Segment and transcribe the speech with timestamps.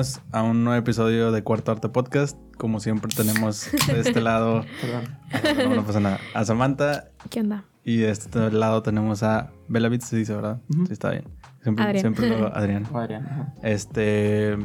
[0.00, 2.38] bienvenidos a un nuevo episodio de Cuarto Arte Podcast.
[2.56, 5.76] Como siempre tenemos de este lado Perdón.
[5.76, 7.64] no, pasa nada, a Samantha ¿Qué onda?
[7.84, 10.62] y de este lado tenemos a Belavit, se dice, ¿verdad?
[10.70, 11.24] Sí, está bien.
[11.62, 12.00] Siempre, Adrián.
[12.00, 12.86] siempre lo Adrián.
[12.90, 13.26] O Adrián.
[13.26, 13.54] ajá.
[13.62, 14.56] Este,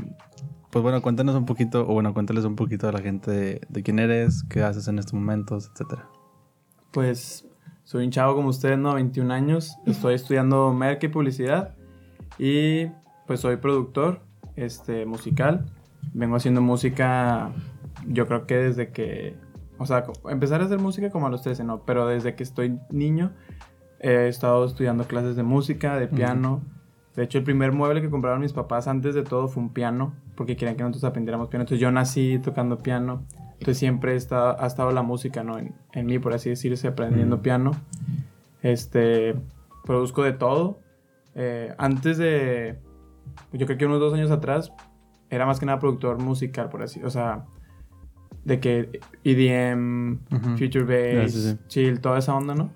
[0.70, 3.84] pues bueno, cuéntanos un poquito, o bueno, cuéntales un poquito a la gente de, de
[3.84, 6.08] quién eres, qué haces en estos momentos, etcétera.
[6.92, 7.46] Pues
[7.84, 8.94] soy un chavo como ustedes, ¿no?
[8.94, 9.76] 21 años.
[9.86, 11.76] Estoy estudiando merca y publicidad.
[12.40, 12.86] Y
[13.28, 14.22] pues soy productor
[14.56, 15.66] este, musical.
[16.14, 17.52] Vengo haciendo música,
[18.08, 19.36] yo creo que desde que...
[19.78, 21.82] O sea, empezar a hacer música como a los 13, ¿no?
[21.86, 23.34] Pero desde que estoy niño
[24.00, 26.62] he estado estudiando clases de música, de piano.
[27.16, 30.14] De hecho, el primer mueble que compraron mis papás antes de todo fue un piano,
[30.36, 31.64] porque querían que nosotros aprendiéramos piano.
[31.64, 33.26] Entonces yo nací tocando piano.
[33.54, 35.58] Entonces siempre está, ha estado la música, ¿no?
[35.58, 37.42] En, en mí, por así decirse, aprendiendo Mm.
[37.42, 37.72] piano.
[38.62, 39.36] Este,
[39.86, 40.80] produzco de todo.
[41.36, 42.80] Eh, antes de,
[43.52, 44.72] yo creo que unos dos años atrás,
[45.30, 47.46] era más que nada productor musical, por así, o sea,
[48.44, 50.58] de que EDM, Ujú.
[50.58, 51.58] Future Bass, Ah, sí, sí.
[51.68, 52.72] Chill, toda esa onda, ¿no?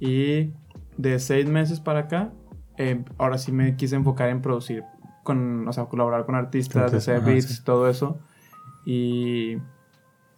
[0.00, 0.52] Y
[0.98, 2.32] de seis meses para acá,
[2.76, 4.84] eh, ahora sí me quise enfocar en producir,
[5.22, 7.64] con, o sea, colaborar con artistas, hacer ajá, beats, sí.
[7.64, 8.18] todo eso.
[8.84, 9.56] Y,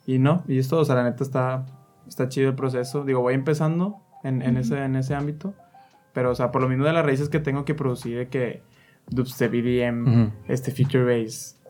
[0.06, 1.67] y no, y es todo, o sea, la neta está,
[2.06, 3.05] está chido el proceso.
[3.05, 5.55] Digo, voy empezando en, en, ese, en ese ámbito,
[6.12, 8.62] pero, o sea, por lo mismo de las raíces que tengo que producir, de que
[9.10, 11.60] dubstep, EDM, este Future Bass,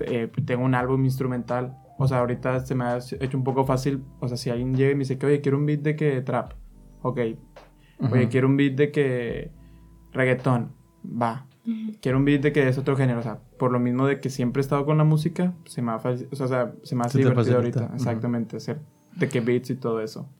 [0.00, 1.76] eh, tengo un álbum instrumental.
[1.98, 4.04] O sea, ahorita se me ha hecho un poco fácil.
[4.20, 6.20] O sea, si alguien llega y me dice que, oye, quiero un beat de que
[6.22, 6.52] trap.
[7.02, 7.18] Ok.
[7.18, 7.36] Oye,
[8.00, 8.28] Ujú.
[8.30, 9.50] quiero un beat de que
[10.12, 10.72] reggaetón.
[11.04, 11.46] Va.
[12.00, 13.18] Quiero un beat de que es otro género.
[13.18, 15.90] O sea, por lo mismo de que siempre he estado con la música, se me
[15.92, 17.90] ha, o sea, se me hace Se divertido ahorita.
[17.94, 18.56] Exactamente.
[18.58, 18.78] Hacer
[19.16, 20.30] de que beats y todo eso.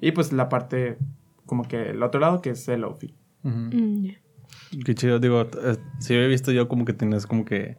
[0.00, 0.98] Y pues la parte,
[1.46, 3.14] como que el otro lado, que es el lofi.
[3.42, 4.12] Ujú.
[4.84, 7.76] Qué chido, digo, eh, sí he visto yo como que tienes como que...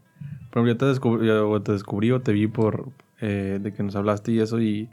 [0.52, 2.92] Por ejemplo, yo te descubrí, yo te descubrí o te vi por...
[3.22, 4.90] eh, de que nos hablaste y eso y,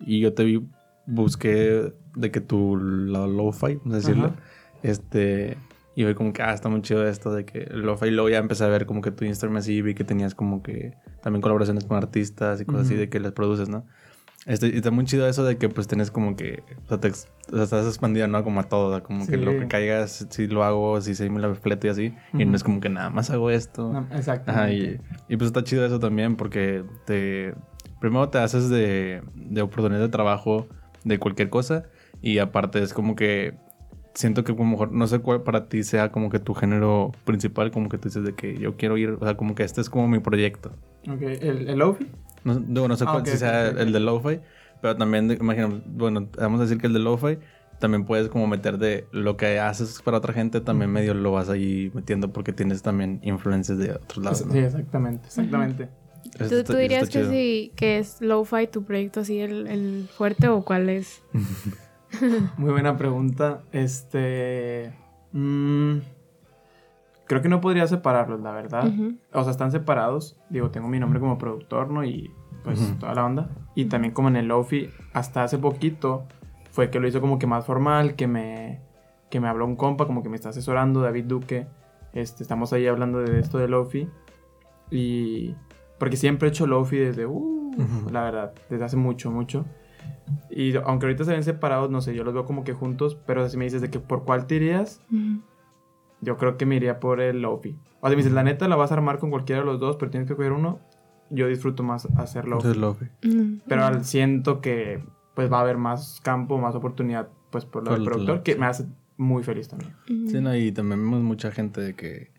[0.00, 0.66] y yo te vi,
[1.06, 4.36] busqué de que tu lado lo-fi, vamos a decirlo, Ajá.
[4.82, 5.56] este...
[5.94, 8.06] Y fue como que, ah, está muy chido esto de que lo-fi.
[8.06, 10.62] Y luego ya empecé a ver como que tu Instagram así, vi que tenías como
[10.62, 13.84] que también colaboraciones con artistas y cosas así de que les produces, ¿no?
[14.46, 17.08] Este, y está muy chido eso de que pues tienes como que, o sea, te
[17.10, 18.42] o sea, estás expandido, ¿no?
[18.44, 19.36] Como a todo, o sea, como que Sí.
[19.44, 22.14] lo que caigas, si lo hago, si se me la fleto y así.
[22.34, 22.50] Y Ujú.
[22.50, 23.92] no es como que nada más hago esto.
[23.92, 24.52] No, exacto.
[24.70, 27.54] Y, y pues está chido eso también porque te...
[28.00, 30.66] Primero te haces de, de oportunidad de trabajo
[31.04, 31.84] de cualquier cosa
[32.22, 33.54] y aparte es como que
[34.14, 37.70] siento que como mejor, no sé cuál para ti sea como que tu género principal,
[37.72, 39.90] como que tú dices de que yo quiero ir, o sea, como que este es
[39.90, 40.70] como mi proyecto.
[41.08, 42.06] Ok, ¿el, el lofi?
[42.44, 44.40] No, no sé Ah, cuál si sea el de lo-fi,
[44.80, 47.38] pero también, imagina, bueno, vamos a decir que el de lo-fi
[47.78, 51.48] también puedes como meter de lo que haces para otra gente, también medio lo vas
[51.48, 54.46] ahí metiendo porque tienes también influencias de otros lados.
[54.46, 54.52] ¿no?
[54.52, 55.88] Sí, exactamente, exactamente.
[56.36, 60.48] ¿Tú, está- tú dirías que sí, que es lo-fi tu proyecto así el, el fuerte
[60.48, 61.22] o cuál es?
[62.56, 63.60] Muy buena pregunta.
[63.72, 64.92] Este.
[65.32, 65.98] mm,
[67.28, 68.88] creo que no podría separarlos, la verdad.
[68.88, 69.14] Ujú.
[69.32, 70.36] O sea, están separados.
[70.50, 72.04] Digo, tengo mi nombre como productor, ¿no?
[72.04, 72.32] Y
[72.64, 72.98] pues Ujú.
[72.98, 73.50] toda la onda.
[73.76, 76.24] Y también como en el Lofi, hasta hace poquito
[76.72, 78.80] fue que lo hizo como que más formal, que me,
[79.30, 81.66] que me habló un compa, como que me está asesorando, David Duque.
[82.12, 84.08] Este, estamos ahí hablando de esto de Lofi.
[84.90, 85.54] Y.
[85.98, 87.26] Porque siempre he hecho Lofi desde.
[87.26, 88.10] uh, Ujú.
[88.10, 89.64] La verdad, desde hace mucho, mucho.
[90.50, 93.48] Y aunque ahorita se ven separados, no sé, yo los veo como que juntos, pero
[93.48, 95.40] si me dices de que por cuál te irías, Ujú.
[96.20, 97.76] Yo creo que me iría por el Lofi.
[98.00, 99.96] O sea, me dices, la neta la vas a armar con cualquiera de los dos,
[99.96, 100.80] pero tienes que coger uno.
[101.30, 103.06] Yo disfruto más hacer Lofi.
[103.22, 103.84] Mm, Pero mm.
[103.84, 105.02] al- siento que
[105.34, 108.44] pues va a haber más campo, más oportunidad, pues por lo Por del productor, lado,
[108.44, 108.58] que sí.
[108.58, 108.86] me hace
[109.16, 109.92] muy feliz también.
[110.10, 110.30] Ujú.
[110.30, 112.32] Sí, no, y también vemos mucha gente de que,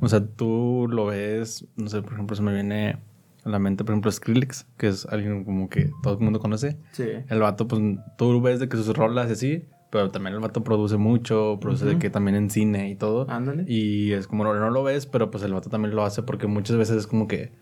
[0.00, 2.98] o sea, tú lo ves, no sé, por ejemplo, se me viene
[3.44, 6.76] a la mente, por ejemplo, Skrillex, que es alguien como que todo el mundo conoce.
[6.92, 7.08] Sí.
[7.28, 7.80] El vato, pues,
[8.18, 11.84] tú ves de que sus rolas y así, pero también el vato produce mucho, produce
[11.84, 12.00] de Ujú.
[12.00, 13.30] que también en cine y todo.
[13.30, 13.64] Ándale.
[13.68, 16.48] Y es como, no, no lo ves, pero pues el vato también lo hace porque
[16.48, 17.52] muchas veces es como que,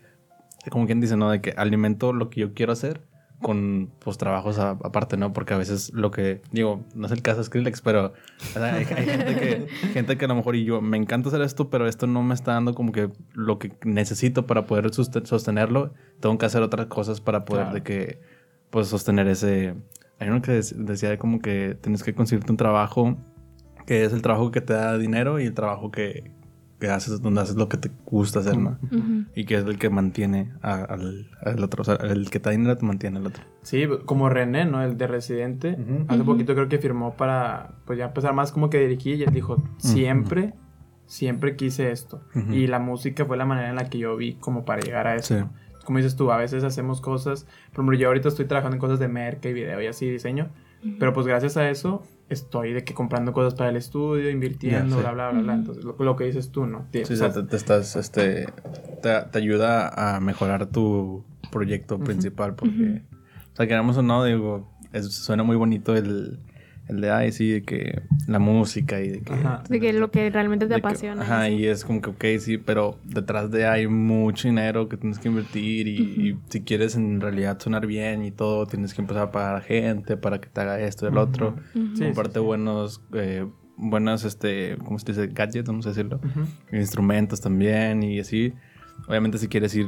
[0.71, 1.29] como quien dice, ¿no?
[1.29, 3.01] De que alimento lo que yo quiero hacer
[3.39, 5.31] con, pues, trabajos a- aparte, ¿no?
[5.31, 8.13] Porque a veces lo que, digo, no es el caso de Skrillex, pero
[8.55, 11.27] o sea, hay, hay gente, que, gente que a lo mejor y yo, me encanta
[11.29, 14.91] hacer esto, pero esto no me está dando como que lo que necesito para poder
[14.91, 15.93] sostenerlo.
[16.19, 17.75] Tengo que hacer otras cosas para poder Claro.
[17.75, 18.19] de que,
[18.71, 19.75] pues, sostener ese...
[20.23, 23.17] Hay uno que dec- decía como que tienes que conseguirte un trabajo
[23.85, 26.31] que es el trabajo que te da dinero y el trabajo que,
[26.79, 28.77] que haces, donde haces lo que te gusta hacer, ¿no?
[28.83, 29.25] Ujú.
[29.35, 31.81] Y que es el que mantiene a- al, al otro.
[31.81, 33.43] O sea, el que te da dinero te mantiene al otro.
[33.61, 34.81] Sí, como René, ¿no?
[34.83, 35.77] El de Residente.
[36.07, 36.31] Hace Ujú.
[36.31, 39.61] poquito creo que firmó para, pues ya empezar más como que dirigir y él dijo,
[39.77, 40.53] siempre,
[41.05, 42.21] siempre quise esto.
[42.51, 45.15] Y la música fue la manera en la que yo vi como para llegar a
[45.15, 45.39] eso.
[45.39, 45.45] Sí.
[45.83, 48.99] Como dices tú, a veces hacemos cosas, por ejemplo, yo ahorita estoy trabajando en cosas
[48.99, 50.49] de merca y video y así, diseño,
[50.99, 54.95] pero pues gracias a eso estoy de que comprando cosas para el estudio, invirtiendo, Ya,
[54.95, 55.01] sí.
[55.01, 55.53] bla, bla, bla, bla.
[55.55, 56.85] Entonces, lo, lo que dices tú, ¿no?
[56.91, 58.47] Sí, o sea, te, te estás, este,
[59.01, 63.01] te, te ayuda a mejorar tu proyecto principal porque,
[63.53, 66.39] o sea, queramos o no, digo, es- suena muy bonito el,
[66.87, 69.33] el de, ay, sí, de que la música y de que...
[69.33, 69.63] Ajá.
[69.69, 71.21] De que lo que realmente te que- apasiona.
[71.21, 74.97] ajá, y y es como que, ok, sí, pero detrás de hay mucho dinero que
[74.97, 79.01] tienes que invertir y, y si quieres en realidad sonar bien y todo, tienes que
[79.01, 81.55] empezar a pagar a gente para que te haga esto y el otro.
[81.75, 81.95] Ujú.
[81.95, 83.45] Sí, Comparte buenos, eh,
[83.77, 85.27] buenas, este, ¿cómo se dice?
[85.27, 86.19] Gadgets, vamos a decirlo.
[86.71, 88.53] Instrumentos también y así.
[89.07, 89.87] Obviamente si quieres ir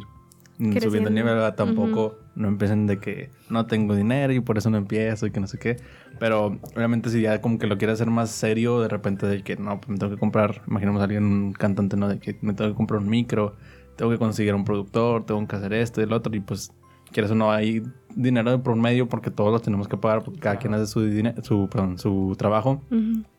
[0.81, 4.77] subiendo el nivel, tampoco no empiecen de que no tengo dinero y por eso no
[4.77, 5.77] empiezo y que no sé qué.
[6.19, 9.55] Pero obviamente si ya como que lo quieres hacer más serio, de repente de que
[9.55, 12.07] no, pues me tengo que comprar, imaginemos a alguien, un cantante, ¿no?
[12.07, 13.55] De que me tengo que comprar un micro,
[13.95, 16.71] tengo que conseguir un productor, tengo que hacer esto y el otro y pues
[17.11, 17.83] quieres o no hay
[18.15, 21.01] dinero de por medio porque todos los tenemos que pagar porque cada quien hace su,
[21.43, 22.81] su, perdón, su trabajo.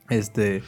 [0.09, 0.63] Este,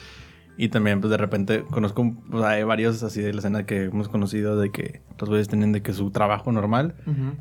[0.61, 4.09] y también, pues de repente conozco, sea, hay varios así de la escena que hemos
[4.09, 6.95] conocido de que los güeyes tienen de que su trabajo normal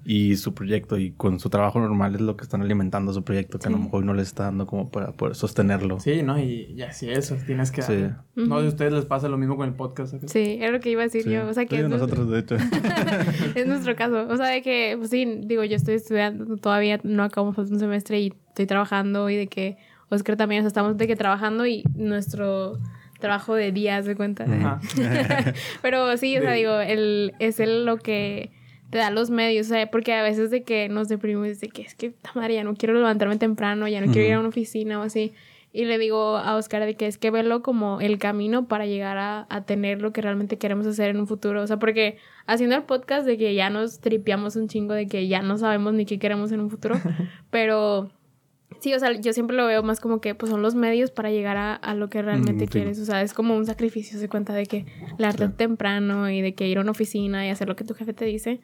[0.04, 3.58] y su proyecto, y con su trabajo normal es lo que están alimentando su proyecto,
[3.58, 5.98] que a lo mejor no les está dando como para poder sostenerlo.
[5.98, 6.38] Sí, ¿no?
[6.38, 7.82] Y, y así eso, tienes que...
[7.82, 8.06] Sí.
[8.36, 10.12] No si a ustedes les pasa lo mismo con el podcast.
[10.12, 10.30] ¿sabes?
[10.30, 11.30] Sí, era lo que iba a decir Sí.
[11.30, 11.48] yo.
[11.48, 12.54] O sea, Sí, que es, nosotros, de hecho.
[13.56, 14.28] es nuestro caso.
[14.28, 18.20] O sea, de que, pues sí, digo, yo estoy estudiando, todavía no acabamos un semestre
[18.20, 19.76] y estoy trabajando y de que
[20.08, 22.78] Oscar también, o sea, estamos de que trabajando y nuestro
[23.18, 24.44] trabajo de día, ¿se cuenta?
[24.44, 24.80] Ajá.
[25.82, 28.50] Pero sí, o sea, De- digo, el, es el lo que
[28.90, 31.82] te da los medios, o sea, porque a veces de que nos deprimimos, de que
[31.82, 34.48] es que, "Ta madre, ya no quiero levantarme temprano, ya no quiero ir a una
[34.48, 35.32] oficina o así.
[35.70, 39.18] Y le digo a Oscar de que es que verlo como el camino para llegar
[39.18, 41.60] a, a tener lo que realmente queremos hacer en un futuro.
[41.62, 42.16] O sea, porque
[42.46, 45.92] haciendo el podcast de que ya nos tripeamos un chingo, de que ya no sabemos
[45.92, 46.94] ni qué queremos en un futuro,
[47.50, 48.10] pero
[48.80, 51.30] sí, o sea, yo siempre lo veo más como que pues son los medios para
[51.30, 52.72] llegar a, a lo que realmente Mm, sí.
[52.72, 52.98] quieres.
[53.00, 54.86] O sea, es como un sacrificio, se cuenta de que
[55.18, 58.12] levantarte temprano y de que ir a una oficina y hacer lo que tu jefe
[58.12, 58.60] te dice.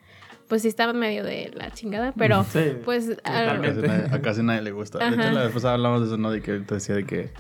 [0.49, 3.17] Pues sí está medio de la chingada, pero Sí, pues...
[3.25, 4.99] A casi, nadie, a casi nadie le gusta.
[4.99, 5.33] De hecho, Ajá.
[5.33, 6.31] la vez pasada hablamos de eso, ¿no?
[6.31, 7.31] De que te decía de que...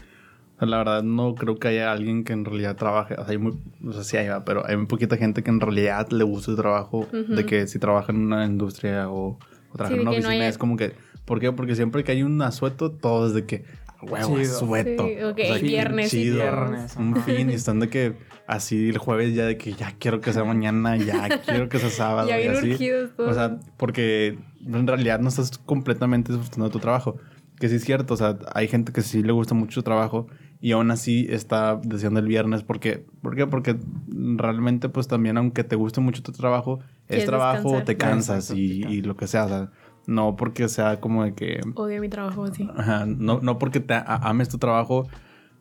[0.57, 3.13] o sea, la verdad, no creo que haya alguien que en realidad trabaje.
[3.15, 3.59] O sea, hay muy...
[3.81, 6.57] No sé si hay, pero hay muy poquita gente que en realidad le gusta su
[6.57, 7.01] trabajo.
[7.13, 7.35] Ujú.
[7.35, 9.39] De que si trabaja en una industria o,
[9.71, 10.95] o trabaja Sí, en una no oficina, haya- es como que...
[11.25, 11.53] ¿Por qué?
[11.53, 13.65] Porque siempre que hay un asueto, todo es de que...
[14.03, 15.07] Huevo, asueto.
[15.07, 16.37] Sí, ok, qué viernes y chido.
[16.37, 18.15] viernes, Un fin y están de que...
[18.47, 21.89] Así el jueves ya de que ya quiero que sea mañana, ya quiero que sea
[21.89, 22.29] sábado.
[22.29, 22.77] ya y así.
[23.17, 23.31] todos.
[23.31, 27.17] O sea, porque en realidad no estás completamente disfrutando de tu trabajo.
[27.59, 30.27] Que sí es cierto, o sea, hay gente que sí le gusta mucho su trabajo
[30.61, 32.63] y aún así está deseando el viernes.
[32.65, 33.47] porque ¿Por qué?
[33.47, 33.77] Porque
[34.09, 37.85] realmente, pues también, aunque te guste mucho tu trabajo, es trabajo, descansar.
[37.85, 39.45] te cansas y, y lo que sea.
[39.47, 39.71] O sea,
[40.07, 41.61] no porque sea como de que.
[41.75, 42.69] Odio mi trabajo, sí.
[42.77, 45.07] Ajá, no, no porque te ames tu trabajo,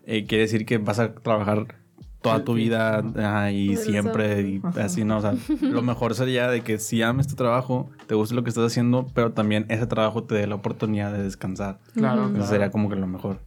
[0.05, 1.75] eh, quiere decir que vas a trabajar
[2.21, 5.17] toda tu vida ajá, y siempre y así, ¿no?
[5.17, 8.49] O sea, lo mejor sería de que si ames tu trabajo, te guste lo que
[8.49, 11.79] estás haciendo, pero también ese trabajo te dé la oportunidad de descansar.
[11.93, 12.23] Claro.
[12.23, 12.47] Eso claro.
[12.47, 13.39] sería como que lo mejor.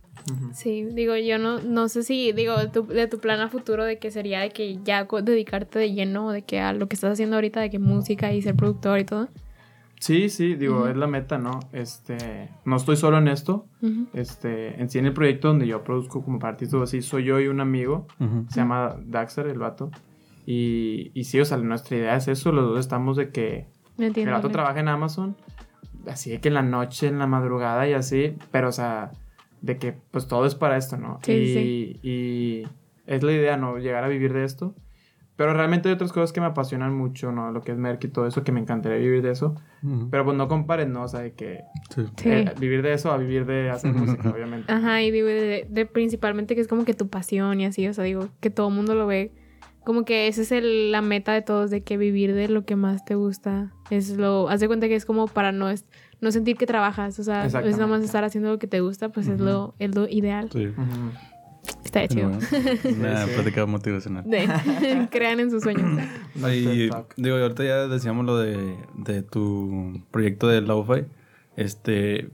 [0.53, 3.99] Sí, digo, yo no, no sé si, digo, tu- de tu plan a futuro de
[3.99, 7.37] que sería de que ya dedicarte de lleno, de que a lo que estás haciendo
[7.37, 9.29] ahorita, de que música y ser productor y todo.
[10.01, 11.61] Sí, sí, digo, es la meta, ¿no?
[11.73, 13.67] Este, no estoy solo en esto.
[14.13, 17.41] Este, en sí en el proyecto donde yo produzco como artista o así, soy yo
[17.41, 18.07] y un amigo,
[18.49, 19.91] se llama Daxter, el vato.
[20.45, 23.67] Y, y sí, o sea, nuestra idea es eso, los dos estamos de que
[23.99, 25.37] el vato trabaja en Amazon,
[26.07, 29.11] así de que en la noche, en la madrugada y así, pero o sea,
[29.63, 31.19] de que pues todo es para esto, ¿no?
[31.23, 32.01] Sí, y, sí.
[32.03, 32.63] y
[33.07, 33.79] es la idea, ¿no?
[33.79, 34.75] Llegar a vivir de esto.
[35.37, 37.51] Pero realmente hay otras cosas que me apasionan mucho, ¿no?
[37.53, 39.55] Lo que es Merck y todo eso, que me encantaría vivir de eso.
[39.83, 40.09] Ujú.
[40.11, 41.03] Pero pues no compares, ¿no?
[41.03, 41.61] O sea, de que
[41.95, 42.05] Sí.
[42.17, 42.29] Sí.
[42.31, 44.73] eh, vivir de eso a vivir de hacer música, obviamente.
[44.73, 47.93] Ajá, y digo, de, de principalmente que es como que tu pasión y así, o
[47.93, 49.31] sea, digo, que todo el mundo lo ve.
[49.85, 52.75] Como que esa es el- la meta de todos, de que vivir de lo que
[52.75, 53.73] más te gusta.
[53.91, 55.85] Es lo, haz de cuenta que es como para no, es,
[56.21, 57.81] no sentir que trabajas, o sea, es Exactamente.
[57.83, 60.49] nomás estar haciendo lo que te gusta, pues es, lo, es lo ideal.
[60.51, 60.67] Sí.
[60.69, 61.13] Ujú.
[61.85, 62.29] Está chido.
[62.29, 62.41] Bueno,
[62.99, 63.35] Una Sí, sí.
[63.35, 64.25] plática motivacional.
[64.29, 66.01] De, crean en sus sueños.
[66.35, 71.05] No Y digo, ahorita ya decíamos lo de, de tu proyecto de Lo-Fi.
[71.57, 72.29] Este,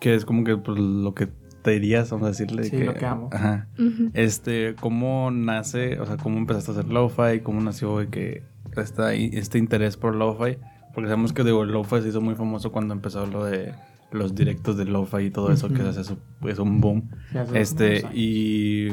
[0.00, 1.28] que es como que pues, lo que
[1.62, 2.64] te dirías, vamos a decirle.
[2.64, 3.28] Sí, lo que amo.
[3.32, 3.68] Ajá.
[4.14, 7.40] Este, ¿cómo nace, o sea, cómo empezaste a hacer Lo-Fi?
[7.42, 8.42] ¿Cómo nació de que
[8.76, 10.56] esta, este interés por Lo-Fi?
[10.94, 13.74] Porque sabemos que digo, Lo-Fi se hizo muy famoso cuando empezó lo de
[14.10, 17.10] los directos de Lo-Fi y todo eso, que su- es un boom.
[17.32, 18.88] Sí, Este, y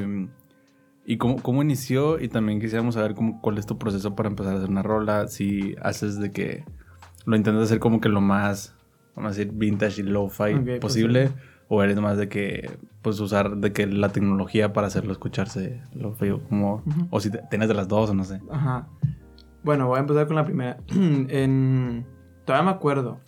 [1.08, 2.20] ¿Y cómo, cómo inició?
[2.20, 5.28] Y también quisiéramos saber cómo, cuál es tu proceso para empezar a hacer una rola.
[5.28, 6.66] Si haces de que
[7.26, 8.74] lo intentas hacer como que lo más,
[9.16, 11.30] vamos a decir, vintage y lo-fi Ok, posible.
[11.68, 12.72] O eres más de que,
[13.04, 16.30] pues, usar de que la tecnología para hacerlo escucharse lo-fi.
[16.32, 16.84] o Como.
[17.12, 18.42] O si te- tienes de las dos o no sé.
[18.52, 18.88] Ajá.
[19.64, 20.78] Bueno, voy a empezar con la primera.
[20.90, 22.04] en...
[22.46, 23.20] Todavía me acuerdo.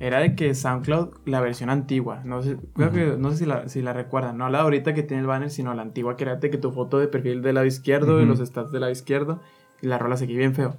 [0.00, 2.22] Era de que SoundCloud, la versión antigua.
[2.24, 4.38] No sé, creo que, no sé si la, si la recuerdan.
[4.38, 6.56] No la de ahorita que tiene el banner, sino la antigua que era de que
[6.56, 9.40] tu foto de perfil del lado izquierdo y los stats del lado izquierdo.
[9.82, 10.74] Y la rola se quedó bien feo.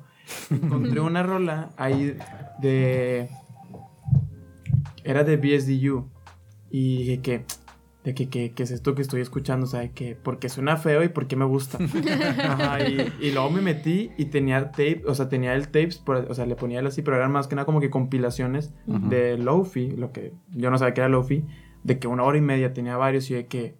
[0.50, 2.18] Encontré una rola ahí
[2.60, 3.30] de.
[5.04, 6.10] Era de BSDU.
[6.72, 7.46] Y dije que.
[8.04, 10.76] De que, que, que es esto que estoy escuchando, o sea, de que porque suena
[10.78, 11.78] feo y porque me gusta.
[12.44, 16.26] Ajá, y, y luego me metí y tenía tape, o sea, tenía el tapes, por-
[16.30, 19.38] o sea, le ponía el así, pero eran más que nada como que compilaciones de
[19.38, 21.46] Lofi, lo que yo no sabía que era Lofi,
[21.84, 23.76] de que una hora y media tenía varios y de que,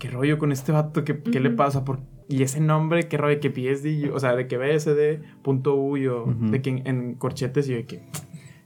[0.00, 1.04] ¿qué rollo con este vato?
[1.04, 1.84] ¿Qué, qué le pasa?
[1.84, 3.38] Por, y ese nombre, ¿qué rollo?
[3.38, 6.50] Que PSD, o sea, de que BSD.U, yo, Ujú.
[6.50, 8.02] de que en, en corchetes y de que,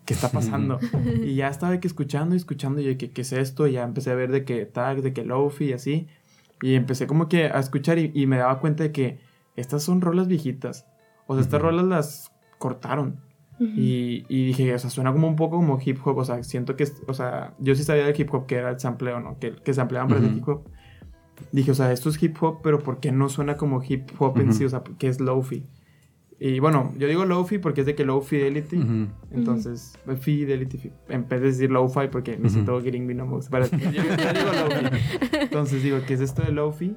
[0.09, 0.81] ¿qué está pasando?
[1.23, 3.67] y ya estaba de que escuchando y escuchando y de que, ¿qué es esto?
[3.67, 6.09] Y ya empecé a ver de que tags, de que Lofi y así.
[6.63, 9.19] Y empecé como que a escuchar y, y me daba cuenta de que
[9.55, 10.87] estas son rolas viejitas.
[11.27, 13.21] O sea, estas rolas las cortaron.
[13.61, 16.17] Y, y dije, o sea, suena como un poco como hip hop.
[16.17, 18.81] O sea, siento que, o sea, yo sí sabía del hip hop que era el
[18.81, 19.39] sampleo, ¿no?
[19.39, 20.37] Que, que sampleaban para el Ujú.
[20.39, 20.69] hip hop.
[21.53, 24.39] Dije, o sea, esto es hip hop, pero ¿por qué no suena como hip hop
[24.39, 24.59] en Ujú.
[24.59, 24.65] sí?
[24.65, 25.67] O sea, que es lofi.
[26.41, 28.77] Y bueno, yo digo lofi porque es de que low fidelity.
[28.79, 29.07] Ujú.
[29.33, 32.51] Entonces, fidelity, fi- en vez de decir lo-fi, porque me Ujú.
[32.51, 33.51] siento gringo y no me gusta.
[33.51, 34.97] Para, yo, yo digo lo-fi.
[35.41, 36.97] Entonces digo, ¿qué es esto de lo-fi?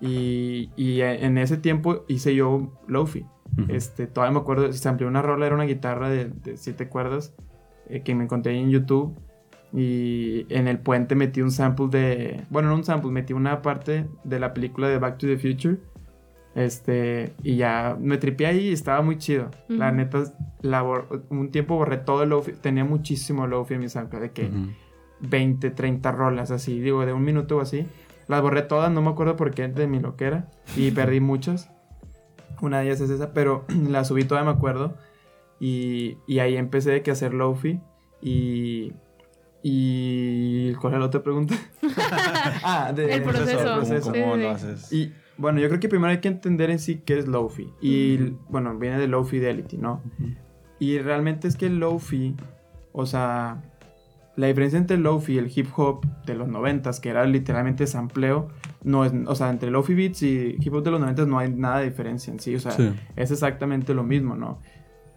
[0.00, 3.24] Y, y en ese tiempo hice yo lo-fi.
[3.56, 3.72] Ujú.
[3.72, 7.34] Este, todavía me acuerdo, se amplió una rola, era una guitarra de, de siete cuerdas
[7.88, 9.14] eh, que me encontré en YouTube.
[9.74, 12.44] Y en el puente metí un sample de.
[12.50, 15.78] Bueno, no un sample, metí una parte de la película de Back to the Future.
[16.54, 19.50] Este, y ya me tripié ahí y estaba muy chido.
[19.68, 20.24] La neta,
[20.60, 20.82] la
[21.30, 22.52] un tiempo borré todo el lofi.
[22.52, 24.68] Tenía muchísimo lofi en mi SoundCloud, de que Ujú.
[25.20, 27.86] 20, 30 rolas así, digo, de un minuto o así.
[28.28, 30.50] Las borré todas, no me acuerdo por qué de mi loquera.
[30.76, 31.70] Y perdí muchas.
[32.60, 34.96] Una de ellas es esa, pero la subí todavía me acuerdo.
[35.58, 37.80] Y, y ahí empecé de que a hacer lofi.
[38.20, 38.92] Y.
[39.62, 40.74] Y.
[40.74, 41.54] ¿Cuál era la otra pregunta?
[42.64, 43.58] ah, de, El proceso.
[43.58, 44.12] ¿Cómo, proceso.
[44.12, 44.66] cómo Sí, lo sí.
[44.66, 44.92] haces?
[44.92, 47.68] Y bueno, yo creo que primero hay que entender en sí qué es Lofi.
[47.82, 48.16] Y
[48.48, 50.00] bueno, viene de Low Fidelity, ¿no?
[50.78, 52.34] Y realmente es que el Lofi,
[52.92, 53.62] o sea,
[54.36, 57.86] la diferencia entre el Lofi y el hip hop de los noventas, que era literalmente
[57.86, 58.48] sampleo,
[58.82, 61.50] no es, o sea, entre Lofi beats y hip hop de los noventas no hay
[61.52, 62.92] nada de diferencia en sí, o sea, Sí.
[63.16, 64.58] es exactamente lo mismo, ¿no?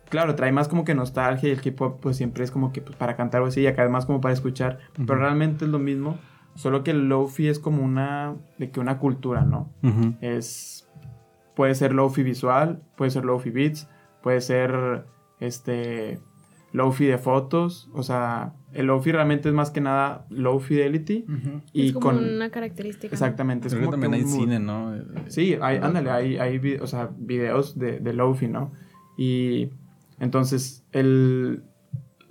[0.10, 2.82] Claro, trae más como que nostalgia y el hip hop pues siempre es como que
[2.82, 5.72] pues, para cantar o así y acá es más como para escuchar, pero realmente es
[5.72, 6.18] lo mismo,
[6.56, 9.70] solo que el Lofi es como una, de que una cultura, ¿no?
[10.22, 10.86] Es
[11.56, 13.88] puede ser lofi visual, puede ser lofi beats,
[14.22, 15.06] puede ser
[15.40, 16.20] este
[16.72, 21.26] lofi de fotos, o sea, el lofi realmente es más que nada low fidelity
[21.72, 23.14] y es como con una característica.
[23.14, 24.94] exactamente, es Creo que como también que hay cine, ¿no?
[25.28, 28.74] Sí, hay, ándale, hay, hay o sea, videos de, de Lofi, ¿no?
[29.18, 29.70] Y
[30.20, 31.64] entonces, el,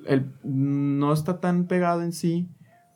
[0.06, 2.48] el no está tan pegado en sí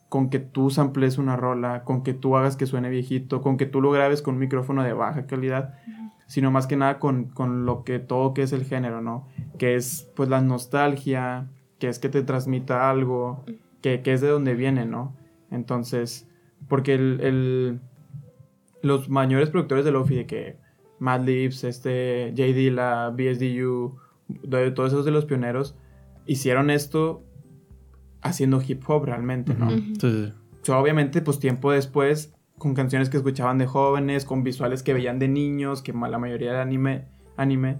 [0.09, 3.67] con que tú samples una rola, con que tú hagas que suene viejito, con que
[3.67, 5.75] tú lo grabes con un micrófono de baja calidad,
[6.27, 9.27] sino más que nada con, con lo que todo que es el género, ¿no?
[9.59, 11.49] Que es pues la nostalgia,
[11.79, 13.45] que es que te transmita algo,
[13.83, 15.15] que, que es de donde viene, ¿no?
[15.51, 16.27] Entonces,
[16.69, 17.81] porque el, el-
[18.83, 20.57] los mayores productores de Lofi, de que
[21.01, 22.43] Madlibs, este, J.
[22.53, 23.97] Dilla, BSDU,
[24.75, 25.75] todos esos de los pioneros,
[26.27, 27.23] hicieron esto
[28.23, 29.67] haciendo hip hop realmente, ¿no?
[29.69, 29.75] Ujú.
[29.77, 29.95] Ujú.
[30.01, 30.33] Sí, sí.
[30.63, 34.93] O sea, obviamente, pues tiempo después, con canciones que escuchaban de jóvenes, con visuales que
[34.95, 37.07] veían de niños, que la mayoría era anime,
[37.37, 37.79] anime,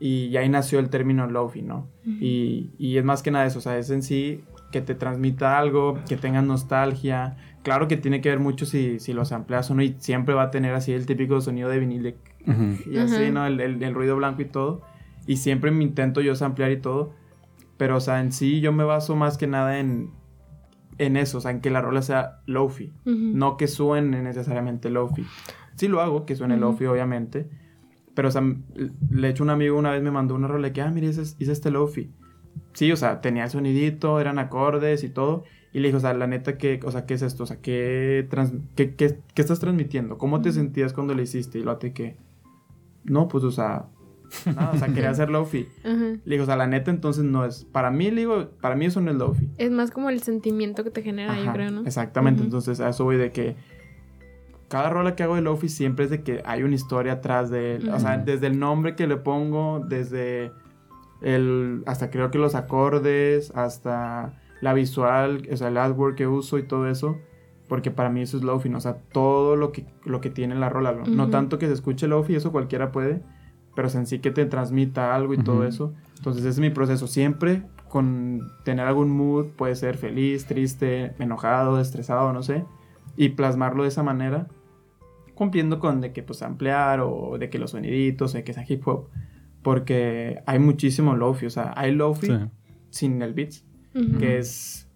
[0.00, 1.88] y ya ahí nació el término lofi, ¿no?
[2.04, 5.58] Y, y es más que nada eso, o sea, es en sí que te transmita
[5.58, 7.36] algo, que tenga nostalgia.
[7.62, 10.44] Claro que tiene que ver mucho si, si los amplias o no, y siempre va
[10.44, 12.90] a tener así el típico sonido de vinil de Ujú.
[12.90, 13.30] y así.
[13.30, 13.46] ¿no?
[13.46, 14.82] El, el- el ruido blanco y todo.
[15.26, 17.14] Y siempre me intento yo samplear y todo.
[17.76, 20.10] Pero, o sea, en sí yo me baso más que nada en,
[20.98, 22.92] en eso, o sea, en que la rola sea lofi.
[23.04, 23.14] Ujú.
[23.34, 25.24] No que suene necesariamente lofi.
[25.76, 26.60] Sí lo hago, que suene Ujú.
[26.64, 27.48] lofi, obviamente.
[28.14, 28.42] Pero, o sea,
[29.10, 31.22] le he hecho un amigo una vez me mandó una rola que, ah, mire, hice,
[31.22, 32.12] hice este lofi.
[32.74, 35.42] Sí, o sea, tenía el sonidito, eran acordes y todo.
[35.72, 37.42] Y le dije, o sea, la neta, ¿qué, o sea, ¿qué es esto?
[37.42, 40.18] O sea, ¿qué, trans- qué, qué- qué estás transmitiendo?
[40.18, 41.58] ¿Cómo te sentías cuando lo hiciste?
[41.58, 42.16] Y lo que,
[43.02, 43.86] no, pues, o sea,
[44.46, 45.68] nada, o sea, quería hacer lofi.
[45.84, 45.94] Ajá.
[45.96, 47.64] Le dije, o sea, la neta, entonces no es.
[47.64, 49.48] Para mí, le digo, para mí eso no es lofi.
[49.58, 51.82] Es más como el sentimiento que te genera, yo Ajá, creo, ¿no?
[51.86, 52.46] Exactamente, Ujú.
[52.46, 53.56] entonces a eso voy de que
[54.68, 57.76] cada rola que hago de Lofi siempre es de que hay una historia atrás de
[57.76, 57.88] él.
[57.90, 60.50] O sea, desde el nombre que le pongo, desde
[61.22, 61.82] el.
[61.86, 66.64] hasta creo que los acordes, hasta la visual, o sea, el artwork que uso y
[66.64, 67.18] todo eso.
[67.68, 68.78] Porque para mí eso es Lofi, ¿no?
[68.78, 70.92] O sea, todo lo que, lo que tiene la rola.
[70.92, 71.04] ¿no?
[71.06, 71.30] No Ujú.
[71.32, 73.22] tanto que se escuche Lofi, eso cualquiera puede.
[73.74, 75.64] Pero en sí que te transmita algo y todo Ujú.
[75.64, 75.94] eso.
[76.16, 77.06] Entonces ese es mi proceso.
[77.06, 82.64] Siempre con tener algún mood, puede ser feliz, triste, enojado, estresado, no sé.
[83.16, 84.48] Y plasmarlo de esa manera.
[85.34, 88.86] Cumpliendo con de que pues ampliar o de que los soniditos, de que sea hip
[88.86, 89.08] hop.
[89.62, 91.46] Porque hay muchísimo lofi.
[91.46, 92.38] O sea, hay lofi Sí.
[92.90, 93.64] sin el beats.
[93.94, 94.18] Ujú.
[94.18, 94.88] Que es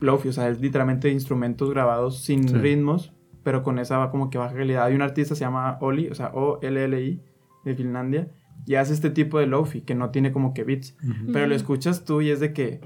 [0.00, 0.28] lofi.
[0.28, 2.54] O sea, es literalmente instrumentos grabados sin Sí.
[2.54, 3.12] ritmos.
[3.42, 4.84] Pero con esa va como que baja calidad.
[4.84, 7.20] Hay un artista se llama Oli, o sea, O-L-L-I,
[7.64, 8.28] de Finlandia.
[8.66, 10.94] Y hace este tipo de lofi que no tiene como que beats.
[11.32, 12.80] Pero lo escuchas tú y es de que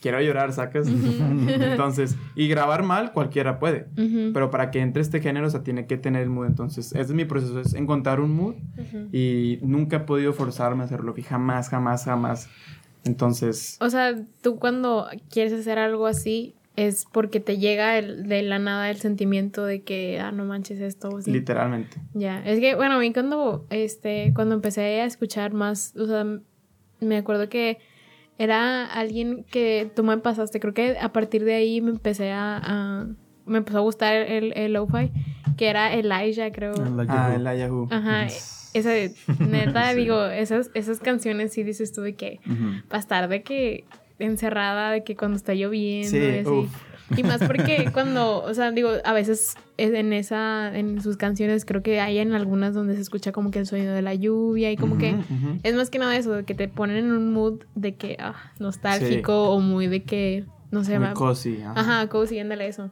[0.00, 0.88] quiero llorar, sacas.
[1.48, 3.86] Entonces, y grabar mal cualquiera puede.
[4.32, 6.46] Pero para que entre este género, o sea, tiene que tener el mood.
[6.46, 8.54] Entonces, ese es mi proceso, es encontrar un mood.
[9.12, 11.14] Y nunca he podido forzarme a hacerlo.
[11.16, 12.48] Y jamás, jamás, jamás.
[13.04, 16.54] Entonces, O sea, tú cuando quieres hacer algo así
[16.86, 20.80] es porque te llega el- de la nada el sentimiento de que, ah, no manches
[20.80, 21.08] esto.
[21.10, 21.30] o sí.
[21.32, 21.98] literalmente.
[22.14, 26.24] Ya, es que, bueno, a mí cuando, este, cuando empecé a escuchar más, o sea,
[27.00, 27.78] me acuerdo que
[28.38, 32.56] era alguien que tú me pasaste, creo que a partir de ahí me empecé a,
[32.62, 33.06] a-
[33.46, 35.10] me empezó a gustar el, el lo-fi,
[35.56, 36.72] que era Elijah, creo.
[37.08, 37.88] Ah, el Yahoo.
[37.90, 38.26] Ajá,
[38.72, 38.90] esa,
[39.40, 42.40] neta, digo, esas, esas canciones sí dices tú de que,
[42.92, 43.84] estar de que
[44.20, 46.50] encerrada, de que cuando está lloviendo y Sí, así.
[46.50, 46.82] uf.
[47.18, 51.64] Y más porque cuando, o sea, digo, a veces es en esa, en sus canciones
[51.64, 54.70] creo que hay en algunas donde se escucha como que el sonido de la lluvia
[54.70, 55.60] y como que Ujú, ujú.
[55.64, 58.36] es más que nada eso, de que te ponen en un mood de que, ah,
[58.60, 61.60] nostálgico o muy de que, no sé, Muy ma- cozy.
[61.62, 61.72] ajá.
[61.80, 62.90] Ajá, cozy, ándale eso.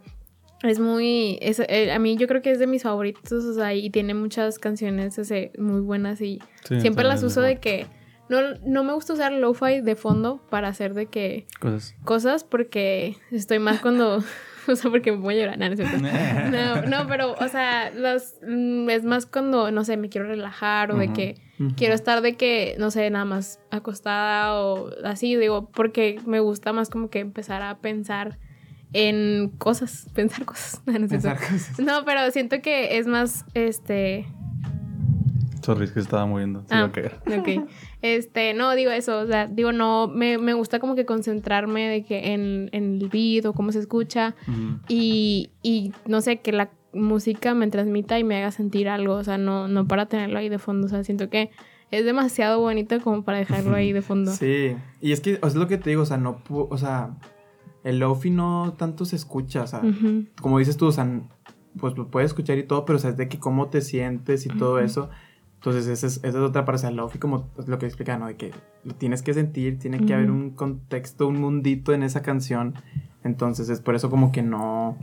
[0.65, 3.75] Es muy, es, eh, a mí yo creo que es de mis favoritos, o sea,
[3.75, 7.87] y tiene muchas canciones ese, muy buenas y Sí, siempre las uso de que,
[8.29, 11.95] no, no me gusta usar lo-fi de fondo para hacer de que Cosas.
[12.05, 14.23] cosas porque estoy más cuando,
[14.69, 15.99] o sea, porque me voy a llorar, no, no es cierto.
[16.51, 20.93] No, no, pero, o sea, las, mm, es más cuando, no sé, me quiero relajar
[20.93, 21.35] o de que
[21.77, 26.73] quiero estar de que, no sé, nada más acostada o así, digo, porque me gusta
[26.73, 28.39] más como que empezar a pensar
[28.93, 30.81] en cosas, pensar cosas.
[30.87, 31.09] No, no.
[31.09, 31.79] Pensar cosas.
[31.79, 34.27] No, pero siento que es más, este,
[35.75, 36.63] Sorry, es que se estaba moviendo.
[36.67, 36.79] Se Ah.
[36.79, 37.17] iba a caer.
[37.39, 37.69] ok.
[38.03, 42.05] Este, no, digo eso, o sea, digo, no, me, me gusta como que concentrarme de
[42.05, 44.79] que en, en el beat o cómo se escucha Ujú.
[44.89, 49.25] y, y no sé, que la música me transmita y me haga sentir algo, o
[49.25, 51.51] sea, no, no para tenerlo ahí de fondo, o sea, siento que
[51.91, 54.31] es demasiado bonito como para dejarlo ahí de fondo.
[54.33, 56.79] Sí, y es que o sea, es lo que te digo, o sea, no, o
[56.79, 57.17] sea,
[57.83, 60.27] el lofi no tanto se escucha, o sea, Ujú.
[60.41, 61.21] como dices tú, o sea,
[61.81, 64.47] pues lo puedes escuchar y todo, pero o sea, es de que cómo te sientes
[64.47, 64.85] y todo Ujú.
[64.85, 65.11] eso.
[65.59, 68.17] Entonces, esa es, esa es otra parte, o sea, el lofi como lo que explica,
[68.17, 68.27] ¿no?
[68.29, 68.53] De que
[68.85, 70.15] lo tienes que sentir, tiene que Ujú.
[70.15, 72.75] haber un contexto, un mundito en esa canción.
[73.25, 74.97] Entonces, es por eso como que no...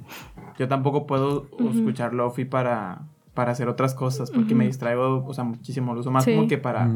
[0.58, 1.70] Yo tampoco puedo Ujú.
[1.70, 3.02] escuchar lofi para,
[3.34, 4.60] para hacer otras cosas, porque Ujú.
[4.60, 5.94] me distraigo, o sea, muchísimo.
[5.94, 6.34] Lo uso más Sí.
[6.34, 6.90] como que para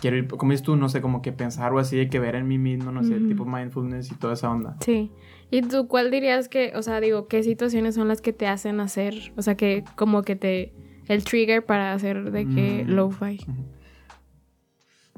[0.00, 2.36] quiero ir, como dices tú, no sé, como que pensar o así, de que ver
[2.36, 4.76] en mí mismo, no sé, tipo mindfulness y toda esa onda.
[4.80, 5.10] Sí.
[5.50, 8.80] ¿Y tú cuál dirías que, o sea, digo, qué situaciones son las que te hacen
[8.80, 10.72] hacer, o sea, que como que te,
[11.08, 12.90] el trigger para hacer de que Mm.
[12.90, 13.38] lo-fi?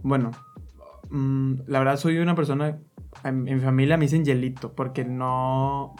[0.02, 0.30] Bueno,
[1.10, 2.78] mm, la verdad soy una persona,
[3.24, 5.94] en, en mi familia me dicen hielito, porque no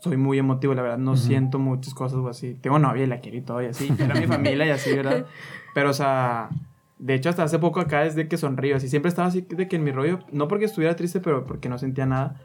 [0.00, 2.54] soy muy emotivo, la verdad, no siento muchas cosas o así.
[2.54, 5.26] Tengo novia y la quiero y todo y así, era mi familia y así, ¿verdad?
[5.74, 6.50] Pero, o sea,
[6.98, 9.66] de hecho, hasta hace poco acá es de que sonrío, así, siempre estaba así de
[9.68, 12.36] que en mi rollo, no porque estuviera triste, pero porque no sentía nada.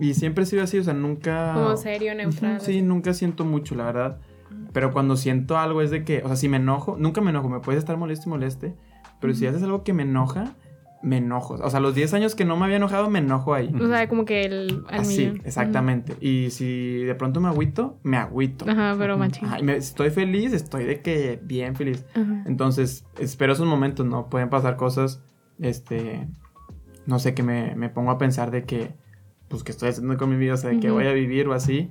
[0.00, 1.52] Y siempre he sido así, o sea, nunca...
[1.54, 2.60] Como serio, neutral.
[2.60, 2.82] Sí, así.
[2.82, 4.20] nunca siento mucho, la verdad.
[4.72, 7.48] Pero cuando siento algo es de que, o sea, si me enojo, nunca me enojo,
[7.48, 8.74] me puedes estar molesto y moleste,
[9.20, 10.54] pero si haces algo que me enoja,
[11.02, 11.54] me enojo.
[11.54, 13.72] O sea, los 10 años que no me había enojado, me enojo ahí.
[13.80, 15.42] O sea, como que el al Así, millón.
[15.44, 16.16] exactamente.
[16.20, 18.68] Y si de pronto me agüito, me agüito.
[18.68, 19.44] Ajá, pero machín.
[19.46, 22.04] Ajá, me- estoy feliz, estoy de que bien feliz.
[22.14, 22.42] Ajá.
[22.46, 24.28] Entonces, espero esos momentos, ¿no?
[24.28, 25.22] Pueden pasar cosas,
[25.60, 26.28] este,
[27.06, 28.90] no sé, que me, me pongo a pensar de que,
[29.48, 31.52] pues, que estoy haciendo con mi vida, o sea, de que voy a vivir o
[31.54, 31.90] así,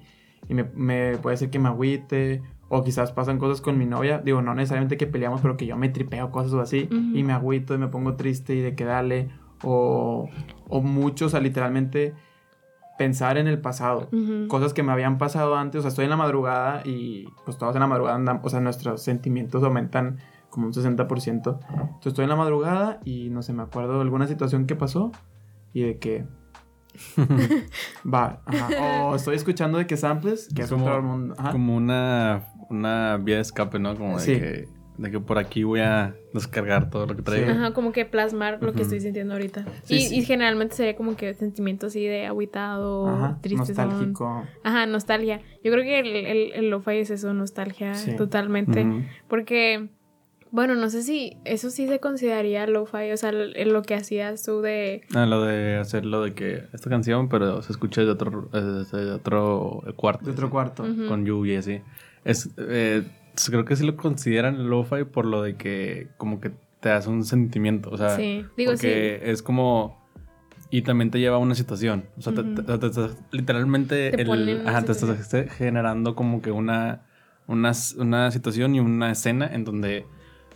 [0.49, 4.19] y me, me puede ser que me agüite, o quizás pasan cosas con mi novia,
[4.19, 7.33] digo, no necesariamente que peleamos, pero que yo me tripeo cosas o así, y me
[7.33, 9.29] agüito y me pongo triste y de que dale,
[9.63, 10.29] o,
[10.67, 12.13] o mucho, o sea, literalmente
[12.97, 14.09] pensar en el pasado
[14.47, 17.75] cosas que me habían pasado antes, o sea, estoy en la madrugada y pues todos
[17.75, 20.17] en la madrugada andamos, o sea, nuestros sentimientos aumentan
[20.49, 21.27] como un 60%.
[21.37, 25.11] Entonces estoy en la madrugada y no sé, me acuerdo de alguna situación que pasó
[25.73, 26.25] y de que
[28.13, 29.05] Va, ajá.
[29.05, 31.35] O estoy escuchando de que samples, que es, como, otro mundo.
[31.37, 31.51] Ajá.
[31.51, 33.95] como una, una vía de escape, ¿no?
[33.95, 34.33] Como de, Sí.
[34.39, 37.51] que, de que por aquí voy a descargar todo lo que traigo.
[37.51, 39.65] Ajá, como que plasmar lo que estoy sintiendo ahorita.
[39.83, 40.15] Sí, y, sí.
[40.19, 43.59] y generalmente sería como que sentimientos así de agüitado, Ajá, triste.
[43.73, 44.45] nostálgico.
[44.63, 45.41] Ajá, nostalgia.
[45.63, 48.15] Yo creo que el, el, el lo-fi es eso, nostalgia, Sí.
[48.15, 48.85] totalmente.
[49.27, 49.89] Porque,
[50.51, 54.43] bueno, no sé si eso sí se consideraría lo-fi, o sea, el- lo que hacías
[54.43, 55.01] tú de...
[55.15, 58.61] Ah, lo de hacer lo de que esta canción, pero se escucha de otro, eh,
[58.61, 60.25] desde otro cuarto.
[60.25, 60.83] De otro cuarto.
[61.07, 61.81] Con lluvia y así.
[62.23, 63.03] Es, eh,
[63.49, 67.23] creo que sí lo consideran lo-fi por lo de que como que te hace un
[67.23, 67.89] sentimiento.
[67.89, 70.05] O sea, Sí, digo, porque es como...
[70.69, 72.05] Y también te lleva a una situación.
[72.17, 72.55] O sea, te- Ujú.
[72.55, 77.05] te- te- te- literalmente Te el, ajá, te estás generando como que una,
[77.47, 80.05] una, una situación y una escena en donde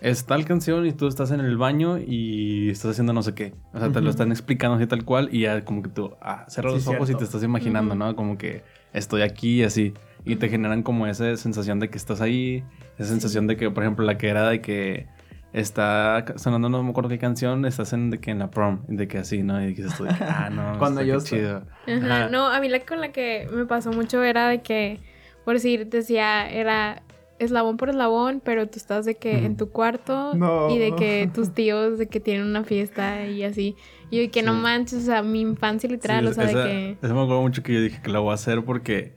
[0.02, 3.54] es tal canción y tú estás en el baño y estás haciendo no sé qué.
[3.74, 6.46] O sea, te lo están explicando así tal cual y ya como que tú ah,
[6.50, 7.94] cierras Sí, los ojos y te estás imaginando.
[7.96, 8.16] ¿no?
[8.16, 9.94] Como que estoy aquí y así.
[10.26, 12.64] Y te generan como esa sensación de que estás ahí,
[12.98, 15.08] esa sensación de que, por ejemplo, la que era de que
[15.54, 19.08] está sonando, no me acuerdo qué canción, estás en, de que en la prom, de
[19.08, 19.62] que así, ¿no?
[19.64, 21.64] Y dices tú de que, ah, no, Cuando yo estoy- chido.
[21.88, 22.30] Ajá, Ajá.
[22.30, 25.00] No, a mí la con la que me pasó mucho era de que,
[25.44, 27.02] por decir, decía, era
[27.44, 30.70] eslabón por eslabón, pero tú estás de que en tu cuarto No.
[30.70, 33.76] y de que tus tíos de que tienen una fiesta y así.
[34.10, 36.58] Y yo de que no manches, o sea, mi infancia literal, Sí, o sea, esa,
[36.60, 36.98] de que...
[37.06, 39.14] esa me acuerdo mucho que yo dije que la voy a hacer porque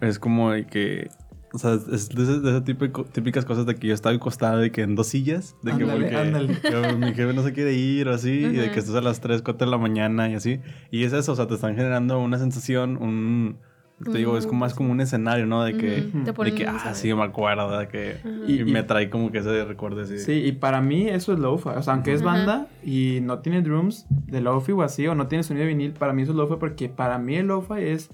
[0.00, 1.08] es como de que.
[1.52, 4.82] O sea, es de ese, co- típicas cosas de que yo estaba acostado de que
[4.82, 6.60] en dos sillas, de que Ándale, porque ándale.
[6.60, 9.20] que mi jefe no se quiere ir o así, y de que estás a las
[9.20, 10.60] 3, 4 de la mañana y así.
[10.92, 13.58] Y es eso, o sea, te están generando una sensación, un.
[14.02, 15.62] Te digo, es como más como un escenario, ¿no?
[15.62, 16.08] De que.
[16.44, 18.16] De que, ah, sí, me acuerdo, de que.
[18.46, 20.18] Y, Y- me trae como que ese recuerdo así.
[20.18, 21.68] Sí, y para mí eso es lo-fi.
[21.76, 25.26] O sea, aunque es banda y no tiene drums de lo-fi o así, o no
[25.26, 28.10] tiene sonido de vinil, para mí eso es lo-fi porque para mí el lo-fi es,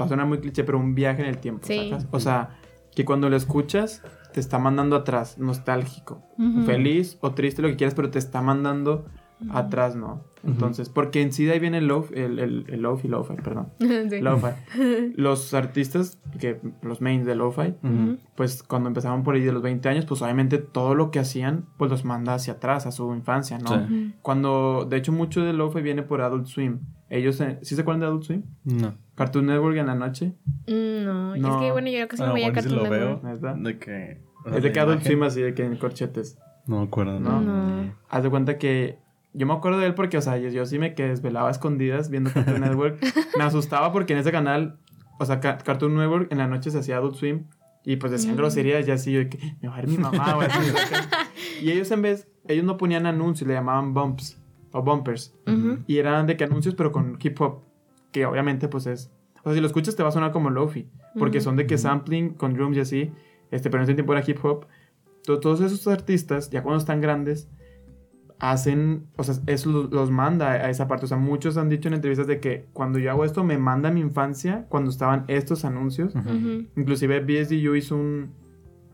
[0.00, 1.90] va a sonar muy cliché, pero un viaje en el tiempo, Sí.
[1.90, 2.06] ¿sacas?
[2.10, 2.58] O sea,
[2.94, 6.22] que cuando lo escuchas te está mandando atrás, nostálgico,
[6.64, 9.04] feliz o triste, lo que quieras, pero te está mandando
[9.50, 10.24] atrás, ¿no?
[10.44, 13.68] Entonces, porque en sí de ahí viene el lo el, el, el lo-fi, lo-fi, perdón.
[13.78, 14.20] Sí.
[14.20, 14.48] Lo-fi.
[15.16, 17.74] Los artistas, que los mains de lo-fi,
[18.36, 21.64] pues cuando empezaban por ahí de los 20 años, pues obviamente todo lo que hacían,
[21.78, 23.86] pues los manda hacia atrás, a su infancia, ¿no?
[23.88, 24.14] Sí.
[24.22, 26.78] Cuando, de hecho, mucho de lo-fi viene por Adult Swim.
[27.10, 28.42] Ellos, eh, ¿sí se acuerdan de Adult Swim?
[28.64, 28.94] No.
[29.16, 30.34] Cartoon Network en la noche.
[30.66, 31.60] Mm, No, es No.
[31.60, 33.20] que bueno, yo casi no Bueno, veía Cartoon lo veo.
[33.22, 33.24] Network.
[33.24, 33.54] ¿Neta?
[33.54, 34.20] De que.
[34.44, 36.38] o sea, Es de que Adult imagen- Swim así de que en corchetes.
[36.66, 37.40] No me acuerdo, No.
[37.40, 37.82] ¿no?
[37.84, 37.94] No.
[38.08, 38.98] Haz de cuenta que
[39.36, 41.50] yo me acuerdo de él porque, o sea, yo, yo sí me que desvelaba a
[41.50, 42.98] escondidas viendo Cartoon Network.
[43.38, 44.78] me asustaba porque en ese canal,
[45.18, 47.44] o sea, Ca- Cartoon Network en la noche se hacía Adult Swim
[47.84, 48.38] y pues decían Mm.
[48.38, 50.58] groserías y así, yo de que me va a ver mi mamá o así.
[51.62, 54.40] y ellos en vez, ellos no ponían anuncios, le llamaban bumps
[54.72, 55.34] o bumpers.
[55.46, 55.78] Ujú.
[55.86, 57.60] Y eran de que anuncios, pero con hip hop.
[58.12, 59.10] Que obviamente, pues es.
[59.40, 60.88] O sea, si lo escuchas, te va a sonar como lofi.
[61.18, 61.44] Porque Ujú.
[61.44, 63.12] son de que sampling con drums y así.
[63.50, 64.66] Este, pero en ese tiempo era hip hop.
[65.24, 67.48] To- Todos esos artistas, ya cuando están grandes,
[68.38, 69.06] hacen.
[69.16, 71.04] O sea, eso los, manda a esa parte.
[71.06, 73.88] O sea, muchos han dicho en entrevistas de que cuando yo hago esto, me manda
[73.88, 76.14] a mi infancia cuando estaban estos anuncios.
[76.76, 78.32] Inclusive BSDU hizo un,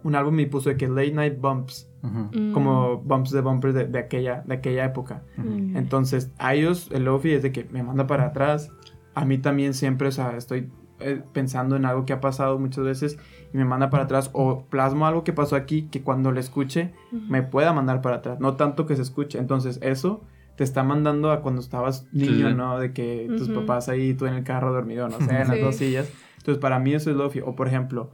[0.03, 1.89] un álbum y puso de que Late Night Bumps.
[2.03, 2.53] Mm.
[2.53, 5.23] Como bumps de bumpers de, de aquella, de aquella época.
[5.37, 8.71] Entonces, a ellos el lofi es de que me manda para atrás.
[9.15, 10.71] A mí también siempre, o sea, estoy
[11.03, 13.19] eh, pensando en algo que ha pasado muchas veces
[13.53, 14.31] y me manda para atrás.
[14.33, 18.41] O plasmo algo que pasó aquí que cuando lo escuche me pueda mandar para atrás.
[18.41, 19.39] No tanto que se escuche.
[19.39, 20.23] Entonces, eso
[20.57, 22.55] te está mandando a cuando estabas niño, Sí.
[22.55, 22.79] ¿no?
[22.79, 25.63] De que tus papás ahí, tú en el carro dormido, no sé, en las Sí.
[25.63, 26.13] dos sillas.
[26.39, 27.41] Entonces, para mí eso es lofi.
[27.41, 28.11] O, por ejemplo,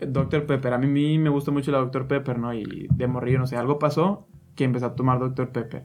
[0.00, 0.46] Dr.
[0.46, 0.72] Pepper.
[0.74, 2.06] A mí, mí me gusta mucho la Dr.
[2.06, 2.54] Pepper, ¿no?
[2.54, 5.50] Y de morrillo, no sé, algo pasó que empecé a tomar Dr.
[5.50, 5.84] Pepper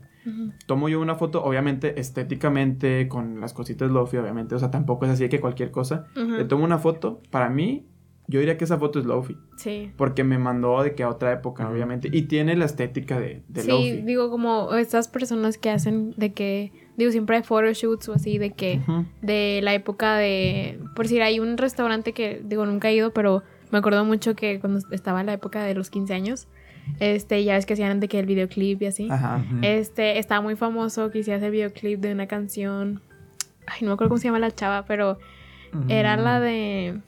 [0.66, 5.12] Tomo yo una foto, obviamente estéticamente, con las cositas lofi, obviamente, o sea, tampoco es
[5.12, 6.08] así de que cualquier cosa.
[6.16, 7.86] Le tomo una foto, para mí,
[8.28, 9.92] yo diría que esa foto es lofi, Sí.
[9.98, 13.62] porque me mandó de que a otra época, obviamente, y tiene la estética de, de
[13.62, 14.02] sí, lofi.
[14.02, 18.52] digo, como estas personas que hacen de que, digo, siempre hay photoshoots o así, de
[18.54, 18.82] que,
[19.22, 23.44] de la época de, por decir, hay un restaurante que, digo, nunca he ido, pero
[23.72, 26.48] me acuerdo mucho que cuando estaba en la época de los 15 años,
[27.00, 29.08] este, ya ves que hacían de que el videoclip y así.
[29.12, 29.44] Ajá.
[29.62, 33.02] Este, estaba muy famoso que hiciera ese videoclip de una canción,
[33.68, 35.18] ay, no me acuerdo cómo se llama la chava, pero
[35.90, 37.00] era la de...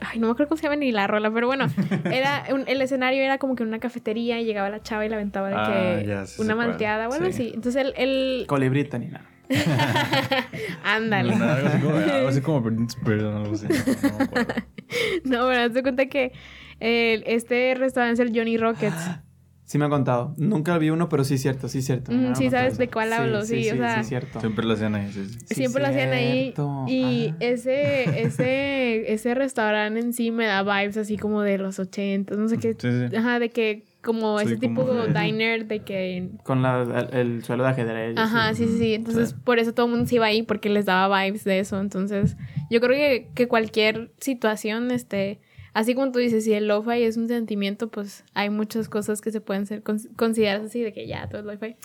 [0.00, 1.66] Ay, no me acuerdo cómo se llama ni la rola, pero bueno,
[2.04, 5.16] era un- el escenario era como que una cafetería y llegaba la chava y la
[5.16, 7.30] aventaba de Ah, que ya, sí sé una malteada o algo Sí.
[7.32, 7.50] así.
[7.52, 8.44] Entonces el, el...
[8.46, 9.24] Colibrita ni nada.
[10.84, 11.34] ándale.
[11.34, 13.66] No, algo así como, algo así como Britney Spears, algo así.
[13.66, 14.54] No, no me acuerdo.
[15.24, 16.32] No, pero haz de cuenta que
[16.80, 19.10] el- este restaurante es el Johnny Rockets.
[19.68, 20.32] Sí me ha contado.
[20.38, 22.10] Nunca vi uno, pero sí es cierto, sí es cierto.
[22.10, 22.78] Mm, sí, sabes eso.
[22.78, 24.40] de cuál hablo, sí, o sea, Sí, es cierto.
[24.40, 25.38] Siempre lo hacían ahí, sí, sí.
[25.46, 26.42] Sí, Siempre lo hacían ahí.
[26.54, 26.84] cierto.
[26.88, 27.36] Y Ajá.
[27.40, 32.48] ese, ese, ese restaurante en sí me da vibes así como de los 80, no
[32.48, 32.76] sé qué.
[32.78, 33.14] Sí, sí.
[33.14, 36.30] Ajá, de que como Sí, ese tipo de- diner de que...
[36.44, 38.16] Con la, el, el suelo de ajedrez.
[38.16, 38.94] Ajá, sí, sí, sí.
[38.94, 41.78] Entonces, por eso todo el mundo se iba ahí porque les daba vibes de eso.
[41.78, 42.38] Entonces,
[42.70, 45.40] yo creo que, que cualquier situación, este...
[45.78, 49.30] Así como tú dices, si el lo-fi es un sentimiento, pues hay muchas cosas que
[49.30, 51.76] se pueden ser cons- consideradas así de que ya todo es lo-fi.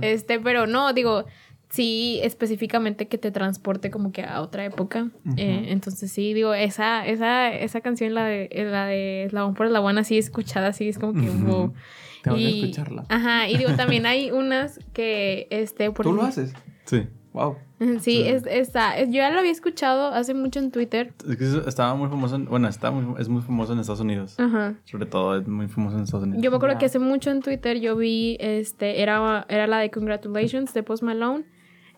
[0.00, 1.24] Este, pero no, digo,
[1.68, 5.08] sí específicamente que te transporte como que a otra época.
[5.36, 9.98] Eh, entonces sí, digo, esa, esa, esa canción, la de, la de Eslabón por Eslabón,
[9.98, 11.44] así escuchada, así es como que Ujú.
[11.46, 11.74] wow.
[12.22, 13.04] Tengo que Y- escucharla.
[13.08, 16.54] Ajá, y digo, también hay unas que, este, por ¿Tú lo haces?
[16.84, 17.08] Sí.
[17.32, 17.56] Wow.
[18.00, 21.12] Sí, es, está, yo ya lo había escuchado hace mucho en Twitter.
[21.28, 24.38] Es que estaba muy famoso, en- bueno, está muy, es muy famoso en Estados Unidos.
[24.38, 24.74] Ajá.
[24.84, 26.42] Sobre todo es muy famoso en Estados Unidos.
[26.42, 29.90] Yo me acuerdo que hace mucho en Twitter yo vi, este, era, era la de
[29.90, 31.44] Congratulations de Post Malone.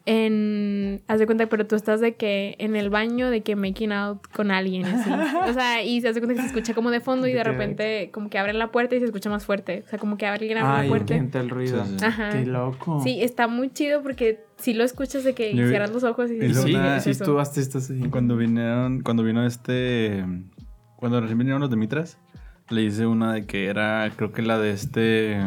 [0.06, 3.90] En, haz de cuenta, pero tú estás de que en el baño, de que making
[3.92, 5.10] out con alguien, así.
[5.48, 8.10] O sea, y se hace cuenta que se escucha como de fondo y De repente
[8.12, 9.82] como que abren la puerta y se escucha más fuerte.
[9.86, 11.14] O sea, como que alguien abre Ay, la puerta.
[11.14, 11.84] gente el ruido.
[11.84, 12.04] Sí, sí.
[12.04, 12.30] Ajá.
[12.30, 13.00] Qué loco.
[13.02, 16.34] Sí, está muy chido porque si lo escuchas de que Yo cierras los ojos y
[16.34, 17.98] Y Hizo sí, sí, tú haces esto así.
[18.10, 20.24] Cuando vinieron, cuando vino este,
[20.96, 22.18] cuando recién vinieron los de Mitras,
[22.68, 25.38] le hice una de que era, creo que la de este,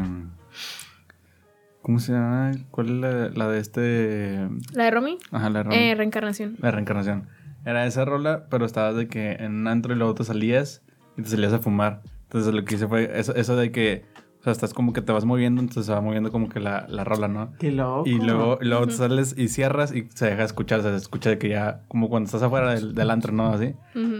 [1.88, 2.52] ¿cómo se llama?
[2.69, 4.50] ¿Cuál es la, la de este?
[4.73, 6.58] La de Romy, Ajá, la, de eh, Ron- reencarnación.
[6.60, 7.30] la reencarnación.
[7.65, 10.84] Era esa rola, pero estabas de que en un antro y luego te salías
[11.17, 12.02] y te salías a fumar.
[12.23, 14.04] Entonces lo que hice fue eso, eso de que,
[14.41, 16.86] o sea, estás como que te vas moviendo, entonces se va moviendo como que la,
[16.89, 17.54] la rola, ¿no?
[17.58, 18.08] Qué loco.
[18.08, 21.38] Y luego, y luego te sales y cierras y se deja escuchar, se escucha de
[21.38, 23.47] que ya, como cuando estás afuera del, del antro, ¿no?
[23.47, 23.73] Así.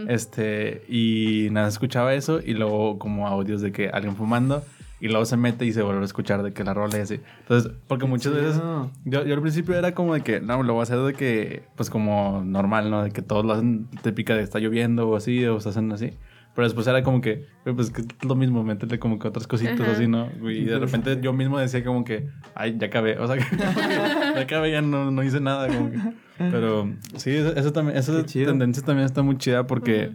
[0.08, 4.62] Este, y nada, escuchaba eso y luego como audios de que alguien fumando
[5.00, 7.20] y luego se mete y se vuelve a escuchar de que la rola y así.
[7.40, 8.90] Entonces, porque muchas veces, chido.
[9.04, 11.62] yo, yo al principio era como de que, no, lo voy a hacer de que,
[11.76, 13.02] pues como normal, ¿no?
[13.04, 16.12] De que todos lo hacen típica de está lloviendo o así, o se hacen así.
[16.54, 19.46] Pero después era como que, "Güey, pues que es lo mismo, métele como que otras
[19.46, 19.92] cositas Ajá.
[19.92, 20.28] así, ¿no?
[20.50, 23.16] Y de repente yo mismo decía como que, ay, ya acabé.
[23.18, 23.44] O sea, que
[24.34, 25.68] ya acabé, ya no, no hice nada.
[25.68, 25.98] Como que.
[26.38, 30.10] Pero sí, eso, eso también, esa tendencia también está muy chida porque,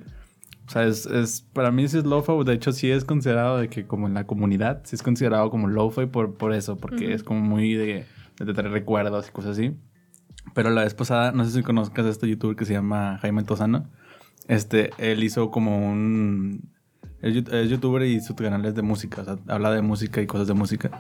[0.66, 2.44] o sea, es, es, para mí sí es lo-fi.
[2.46, 5.68] De hecho, sí es considerado de que como en la comunidad, sí es considerado como
[5.68, 7.14] lo-fi por, por eso, porque Ujú.
[7.14, 8.06] es como muy de,
[8.38, 9.76] de traer recuerdos y cosas así.
[10.54, 13.44] Pero la vez pasada, no sé si conozcas a este youtuber que se llama Jaime
[13.44, 13.90] Tozano.
[14.48, 16.70] Este, él hizo como un...
[17.22, 20.48] Es youtuber y su canal es de música, o sea, habla de música y cosas
[20.48, 20.92] de música.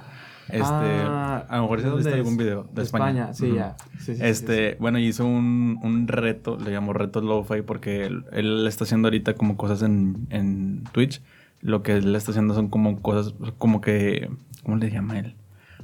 [0.49, 3.29] Este, Ah, a lo mejor ¿de si has visto algún video de, De España.
[3.29, 3.75] España, sí, ya.
[3.97, 8.05] Sí, sí, sí, Este, sí, bueno, hizo un, un reto, le llamó reto lo-fi porque
[8.05, 11.21] él, él está haciendo ahorita como cosas en, en Twitch.
[11.61, 14.29] Lo que él está haciendo son como cosas, como que,
[14.63, 15.35] ¿cómo le llama él?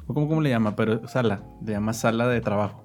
[0.07, 0.75] O ¿Cómo, cómo le llama?
[0.75, 2.83] Pero sala, le llama sala de trabajo.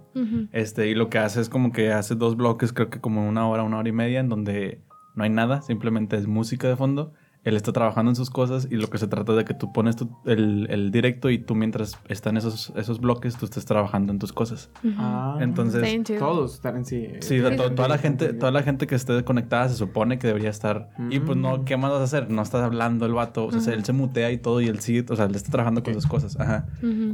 [0.53, 3.49] Este, y lo que hace es como que hace dos bloques, creo que como una
[3.49, 4.81] hora, una hora y media, en donde
[5.17, 7.13] no hay nada, simplemente es música de fondo.
[7.45, 9.73] Él está trabajando en sus cosas y lo que se trata es de que tú
[9.73, 14.13] pones tu- el, el directo y tú mientras están esos, esos bloques, tú estés trabajando
[14.13, 14.71] en tus cosas.
[14.97, 17.07] Ah, Entonces- todos están en sí.
[17.21, 17.75] Sí, sea, Sí, to- sí.
[17.75, 20.89] toda la gente, toda la gente que esté conectada se supone que debería estar.
[21.11, 21.65] Y pues no, Mm.
[21.65, 22.31] ¿qué más vas a hacer?
[22.31, 23.47] No estás hablando el vato.
[23.47, 25.83] O sea, él se mutea y todo y él sigue, o sea, él está trabajando
[25.83, 26.41] con sus cosas.
[26.41, 26.67] Ajá.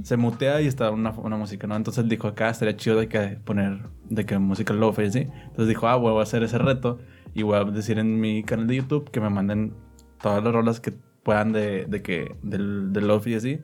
[0.05, 1.75] Se mutea y está una, una música, ¿no?
[1.77, 5.19] Entonces él dijo acá estaría chido de que poner de que música lofi así.
[5.21, 6.99] Entonces dijo, ah, voy a hacer ese reto
[7.35, 9.73] y voy a decir en mi canal de YouTube que me manden
[10.23, 13.61] todas las rolas que puedan de, de que del, del lofi y así.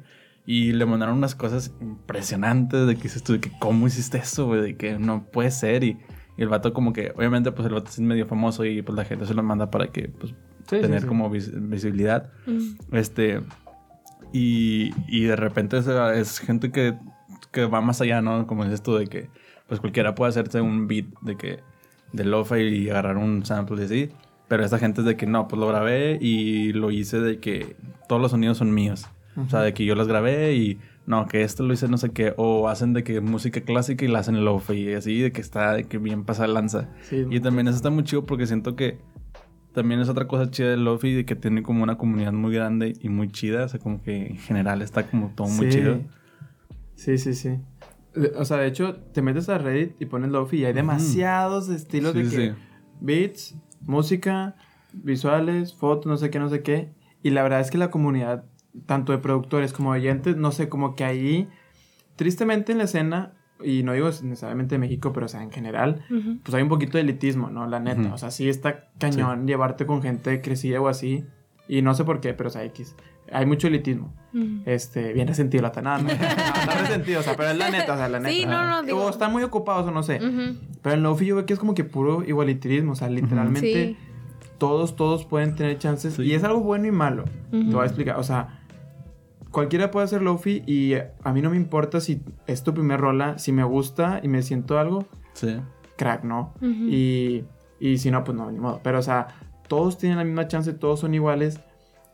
[0.49, 4.47] Y le mandaron unas cosas impresionantes de que dices tú, de que cómo hiciste eso,
[4.47, 5.83] güey, de que no puede ser.
[5.85, 5.99] Y,
[6.37, 9.05] y el vato como que, obviamente, pues el vato es medio famoso y pues la
[9.05, 10.35] gente se lo manda para que, pues,
[10.69, 11.07] Sí, sí, tener sí.
[11.07, 12.31] como vis- visibilidad.
[12.47, 12.61] Ujú.
[12.97, 13.41] Este.
[14.33, 16.95] Y, y de repente es, es gente que,
[17.53, 18.47] que va más allá, ¿no?
[18.47, 19.31] Como dices tú, de que
[19.69, 21.61] pues cualquiera puede hacerse un beat de que
[22.13, 24.09] de lo-fi y agarrar un sample y así.
[24.49, 27.77] Pero esta gente es de que no, pues lo grabé y lo hice de que
[28.09, 29.07] todos los sonidos son míos.
[29.37, 32.11] O sea, de que yo los grabé y no, que esto lo hice no sé
[32.11, 32.33] qué.
[32.37, 35.75] O hacen de que música clásica y la hacen lo-fi y así, de que está
[35.75, 36.89] de que bien pasa lanza.
[37.03, 38.99] Sí, Y también eso está muy chido porque siento que
[39.75, 42.95] también es otra cosa chida de Lofi de que tiene como una comunidad muy grande
[43.01, 43.65] y muy chida.
[43.65, 45.79] O sea, como que en general está como todo muy Sí.
[45.79, 46.01] chido.
[46.95, 47.59] Sí, sí, sí.
[48.39, 52.13] O sea, de hecho, te metes a Reddit y pones Lofi y hay demasiados estilos
[52.13, 52.53] Sí, de que sí.
[53.03, 53.55] beats,
[53.87, 54.57] música,
[54.93, 56.93] visuales, fotos, no sé qué, no sé qué.
[57.23, 58.45] Y la verdad es que la comunidad,
[58.87, 61.49] tanto de productores como de oyentes, no sé, como que ahí,
[62.17, 66.05] tristemente en la escena, y no digo necesariamente de México, pero o sea, en general,
[66.43, 67.67] pues hay un poquito de elitismo, ¿no?
[67.67, 68.13] La neta.
[68.13, 71.25] O sea, sí está cañón llevarte con gente crecida o así.
[71.69, 72.95] Y no sé por qué, pero o sea, X.
[73.33, 74.13] Hay mucho elitismo.
[74.35, 74.63] Ujú.
[74.67, 75.99] Este, bien resentido la tanada.
[76.03, 78.31] No, no, no resentido, o sea, pero es la neta, o sea, la neta.
[78.35, 80.17] Sí, no, no, digo- O están muy ocupados o no sé.
[80.17, 80.59] Ujú.
[80.83, 83.97] Pero en Lofi yo veo que es como que puro igualitarismo, o sea, literalmente Sí.
[84.59, 86.15] todos, todos pueden tener chances.
[86.15, 86.23] Sí.
[86.23, 87.25] Y es algo bueno y malo.
[87.51, 88.61] Te voy a explicar, o sea,
[89.51, 93.39] cualquiera puede hacer Lofi y a mí no me importa si es tu primer rola,
[93.39, 95.57] si me gusta y me siento algo, Sí.
[95.97, 96.53] crack, ¿no?
[96.61, 97.45] Y,
[97.81, 98.81] y si no, pues no, ni modo.
[98.83, 99.29] Pero, o sea,
[99.69, 101.61] todos tienen la misma chance, todos son iguales.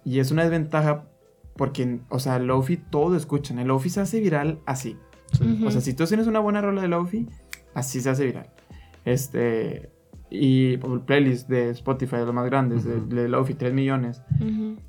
[0.04, 1.04] Y es una desventaja
[1.56, 3.58] porque, o sea, el Lofi todo lo escuchan.
[3.58, 4.96] El Lofi se hace viral así.
[5.64, 7.26] O sea, si tú tienes una buena rola de Lofi,
[7.74, 8.50] así se hace viral.
[9.04, 9.90] Este.
[10.30, 13.06] Y playlist de Spotify, de los más grandes, de- Ujú.
[13.14, 14.22] de, Lofi, 3 millones.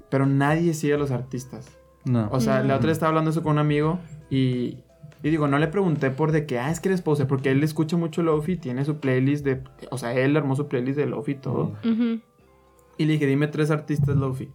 [0.10, 1.70] Pero nadie sigue a los artistas.
[2.06, 2.30] No.
[2.32, 4.00] O sea, la otra vez estaba hablando eso con un amigo
[4.30, 4.78] y,
[5.22, 7.62] y digo, no le pregunté por de que, ah, es que eres poser, porque él
[7.64, 11.34] escucha mucho Lofi, tiene su playlist de, o sea, él armó su playlist de Lofi
[11.34, 11.74] y todo.
[12.98, 14.50] Y le dije, dime tres artistas Lofi.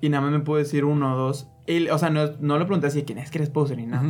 [0.00, 1.48] Y nada más me pudo decir uno o dos.
[1.66, 4.02] Y, o sea, no, no le pregunté así, ¿quién es que eres poser ni nada.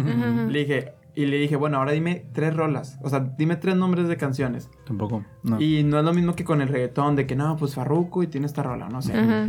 [0.48, 2.98] Le dije, y le dije, bueno, ahora dime tres rolas.
[3.02, 4.70] O sea, dime tres nombres de canciones.
[4.86, 5.24] Tampoco.
[5.42, 5.60] No.
[5.60, 8.28] Y no es lo mismo que con el reggaetón, de que no, pues Farruko y
[8.28, 9.14] tiene esta rola, no sé.
[9.14, 9.48] Ajá.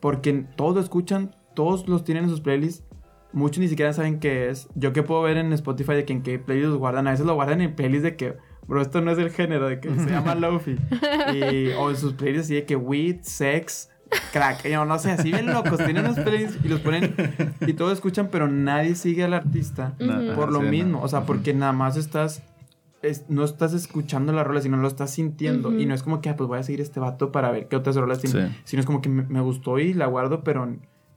[0.00, 2.84] Porque todos lo escuchan, todos los tienen en sus playlists.
[3.32, 4.68] Muchos ni siquiera saben qué es.
[4.74, 7.06] Yo que puedo ver en Spotify de que en qué playlists los guardan.
[7.06, 9.80] A veces lo guardan en playlists de que, bro, esto no es el género, de
[9.80, 10.76] que se llama Lofi.
[11.78, 13.90] O en sus playlists así de que weed, sex,
[14.32, 14.68] crack.
[14.68, 15.78] Yo no sé, así bien locos.
[15.78, 17.14] Tienen unos playlists y los ponen
[17.66, 19.94] y todos escuchan, pero nadie sigue al artista.
[20.34, 20.70] Por lo Sí, no.
[20.70, 22.42] mismo, o sea, porque nada más estás.
[23.02, 25.78] es- no estás escuchando la rola, sino lo estás sintiendo.
[25.78, 27.76] Y no es como que, ah, pues voy a seguir este vato para ver qué
[27.76, 28.48] otras rolas tiene.
[28.48, 28.54] Sí.
[28.64, 30.66] Sino es como que me, me gustó y la guardo, pero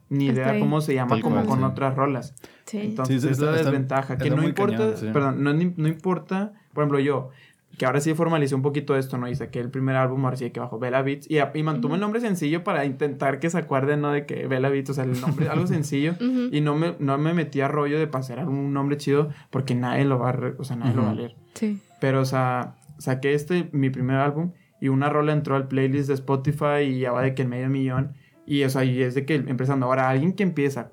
[0.08, 1.64] ni idea cómo se llama Tal como cual, con sí.
[1.64, 2.34] otras rolas.
[2.66, 2.78] Sí.
[2.78, 4.18] Entonces, Sí, es la desventaja.
[4.18, 5.06] que está no importa, cañón, sí.
[5.12, 7.30] perdón, no, no importa, por ejemplo, yo,
[7.78, 9.28] que ahora sí formalicé un poquito esto, ¿no?
[9.28, 12.00] Y saqué el primer álbum, ahora sí que bajo Bella Beats, y, y mantuve el
[12.00, 14.10] nombre sencillo para intentar que se acuerden, ¿no?
[14.10, 16.12] De que Bella Beats, o sea, el nombre, algo sencillo.
[16.12, 16.48] Ujú.
[16.52, 20.04] Y no me, no me metí a rollo de pasar un nombre chido porque nadie
[20.04, 21.36] lo va a, o sea, nadie lo va a leer.
[21.54, 21.80] Sí.
[22.00, 26.14] Pero, o sea, saqué este, mi primer álbum, y una rola entró al playlist de
[26.14, 28.14] Spotify y ya va de que en medio millón.
[28.46, 29.86] Y, o sea, y es de que empezando.
[29.86, 30.90] Ahora, alguien que empieza,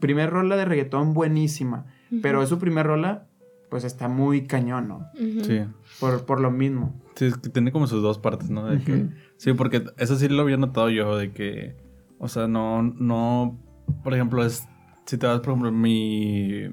[0.00, 1.86] primer rola de reggaetón buenísima,
[2.20, 3.28] pero es su primer rola,
[3.72, 5.06] pues está muy cañón, ¿no?
[5.16, 5.62] Sí.
[5.98, 6.94] Por, por lo mismo.
[7.14, 8.66] Sí, es que tiene como sus dos partes, ¿no?
[8.66, 9.06] De que,
[9.38, 11.74] sí, porque eso sí lo había notado yo, de que,
[12.18, 13.58] o sea, no, no,
[14.04, 14.68] por ejemplo, es,
[15.06, 16.68] si te vas, por ejemplo, mi,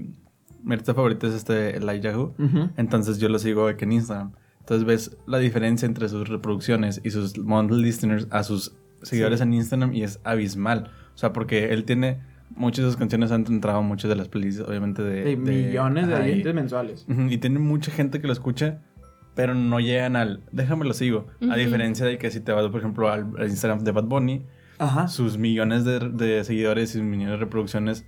[0.61, 2.69] mi artista favorito es este Elijah Who, Ujú.
[2.75, 4.33] entonces yo lo sigo de que en Instagram.
[4.59, 9.43] Entonces ves la diferencia entre sus reproducciones y sus monthly listeners a sus seguidores Sí.
[9.43, 10.91] en Instagram y es abismal.
[11.15, 12.19] O sea, porque él tiene,
[12.55, 15.23] muchas de sus canciones han entrado en muchas de las playlists, obviamente, de...
[15.23, 15.35] De de-
[15.67, 17.05] millones de y- oyentes mensuales.
[17.29, 18.79] Y tiene mucha gente que lo escucha,
[19.35, 20.41] pero no llegan al.
[20.51, 21.27] Déjame lo sigo.
[21.41, 21.51] Ujú.
[21.51, 24.45] A diferencia de que si te vas, por ejemplo, al, al Instagram de Bad Bunny,
[24.79, 25.07] Ajá.
[25.07, 28.05] sus millones de, de seguidores y sus millones de reproducciones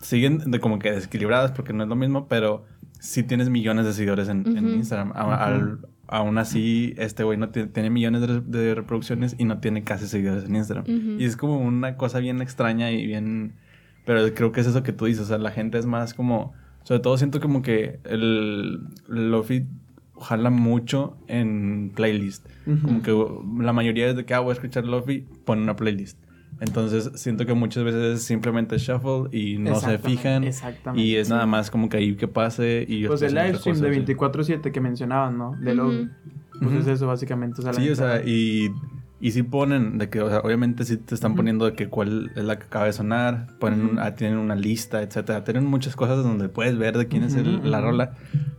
[0.00, 2.64] siguen de como que desequilibradas porque no es lo mismo, pero
[2.98, 4.74] sí tienes millones de seguidores en, en Ujú.
[4.76, 5.12] Instagram.
[5.14, 5.78] A- al-
[6.08, 10.44] aún así, este güey no tiene, millones de, de reproducciones y no tiene casi seguidores
[10.44, 10.84] en Instagram.
[10.84, 11.20] Ujú.
[11.20, 13.54] Y es como una cosa bien extraña y bien...
[14.04, 16.54] Pero creo que es eso que tú dices, o sea, la gente es más como...
[16.84, 19.66] Sobre todo siento como que el, Lofi
[20.20, 22.46] jala mucho en playlist.
[22.66, 22.80] Ujú.
[22.86, 26.18] Como que la mayoría desde que ah, voy a escuchar Lofi, pone una playlist.
[26.60, 30.44] Entonces siento que muchas veces es simplemente shuffle y no se Exactamente, fijan.
[30.44, 31.04] Exactamente.
[31.06, 33.06] Y es nada más como que ahí que pase y...
[33.06, 34.52] Pues el live stream de cosa, sí.
[34.54, 35.56] 24-7 que mencionaban, ¿no?
[35.60, 35.82] De Ujú.
[35.82, 36.10] Lofi.
[36.60, 36.80] Pues Ujú.
[36.80, 37.60] es eso, básicamente.
[37.60, 38.70] O sea, Sí, o sea, y,
[39.22, 42.32] y sí ponen de que, o sea, obviamente sí te están poniendo de que cuál
[42.36, 45.94] es la que acaba de sonar, ponen un- ah, tienen una lista, etcétera, tienen muchas
[45.96, 48.14] cosas donde puedes ver de quién es el- la rola,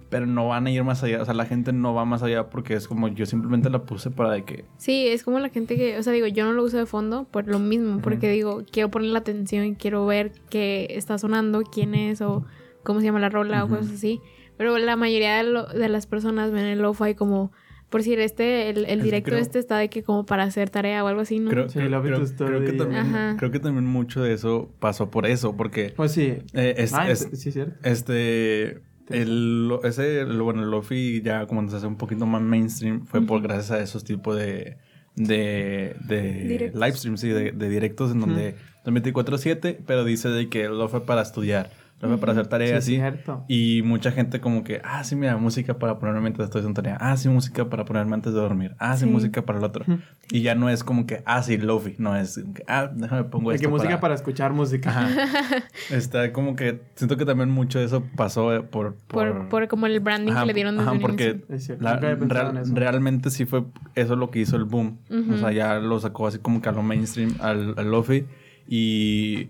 [0.10, 2.50] pero no van a ir más allá, o sea, la gente no va más allá
[2.50, 5.76] porque es como yo simplemente la puse para de que, Sí, es como la gente
[5.76, 8.34] que, o sea, digo, yo no lo uso de fondo por lo mismo, porque Ujú.
[8.36, 12.46] digo, quiero poner la atención y quiero ver qué está sonando, quién es o
[12.84, 13.74] cómo se llama la rola Ujú.
[13.74, 14.22] o cosas así.
[14.56, 17.52] Pero la mayoría de, lo- de las personas ven el lo-fi como,
[17.94, 21.04] por decir, este, el, el directo creo- este está de que como para hacer tarea
[21.04, 21.52] o algo así, ¿no?
[21.52, 23.36] creo, Sí, creo- creo- que también, Ajá.
[23.38, 26.34] creo que también mucho de eso pasó por eso, porque Pues sí.
[26.54, 27.76] eh, es, ah, es- sí, cierto.
[27.84, 28.82] Este.
[29.10, 33.06] El, lo- ese, el- bueno, el Lofi ya como se hace un poquito más mainstream
[33.06, 34.78] fue por gracias a esos tipos de,
[35.16, 40.50] de, de live streams, sí, de, de directos en donde son 24-7, pero dice de
[40.50, 41.70] que lo fue para estudiar,
[42.08, 42.96] lo para hacer tareas Sí, así.
[42.96, 43.46] es cierto.
[43.48, 46.98] Y mucha gente como que, ah, sí, mira, música para ponerme mientras estoy haciendo tarea.
[47.00, 48.76] Ah, sí, música para ponerme antes de dormir.
[48.80, 49.12] Ah, sí, Sí.
[49.12, 49.86] música para el otro.
[50.32, 51.96] Y ya no es como que, ah, sí, lofi.
[51.98, 54.90] No, es, ah, déjame pongo esto que música para escuchar música.
[54.90, 55.08] Ajá.
[55.92, 58.96] Está como que, siento que también mucho de eso pasó eh, por...
[59.08, 61.42] Por, por como el branding Ajá, que le dieron desde ajá, porque.
[61.50, 63.64] Es la- real- realmente sí fue
[63.96, 64.98] eso lo que hizo el boom.
[65.34, 68.26] O sea, ya lo sacó así como que a lo mainstream, al, al lofi.
[68.68, 69.50] Y,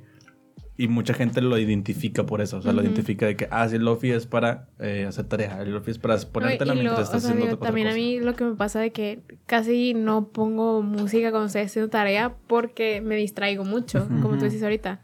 [0.77, 2.57] y mucha gente lo identifica por eso.
[2.57, 2.87] O sea, lo Ujú.
[2.87, 5.61] identifica de que, ah, sí, el lofi es para eh, hacer tarea.
[5.61, 7.67] El lofi es para ponértela No, y lo- mientras estás o sea, haciendo digo, otra
[7.67, 7.97] también a cosa.
[7.99, 12.33] mí lo que me pasa de que casi no pongo música cuando estoy haciendo tarea
[12.47, 15.01] porque me distraigo mucho, como tú dices ahorita.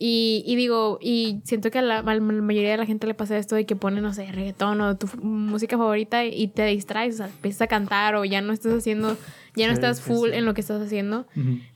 [0.00, 3.14] Y, y digo, y siento que a la, a la mayoría de la gente le
[3.14, 7.14] pasa esto de que pone, no sé, reggaetón o tu música favorita y te distraes,
[7.14, 9.16] o sea, empiezas a cantar o ya no estás haciendo,
[9.58, 10.36] ya no Sí, estás full sí.
[10.36, 11.26] en lo que estás haciendo.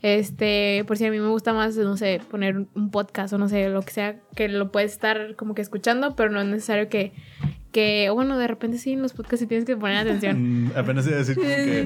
[0.00, 3.48] Este, por si a mí me gusta más, no sé, poner un podcast o no
[3.48, 6.88] sé, lo que sea, que lo puedes estar como que escuchando, pero no es necesario
[6.88, 7.12] que,
[7.70, 10.64] que o bueno, de repente sí, en los podcasts sí tienes que poner atención.
[10.66, 11.84] Mm, apenas iba a decir como que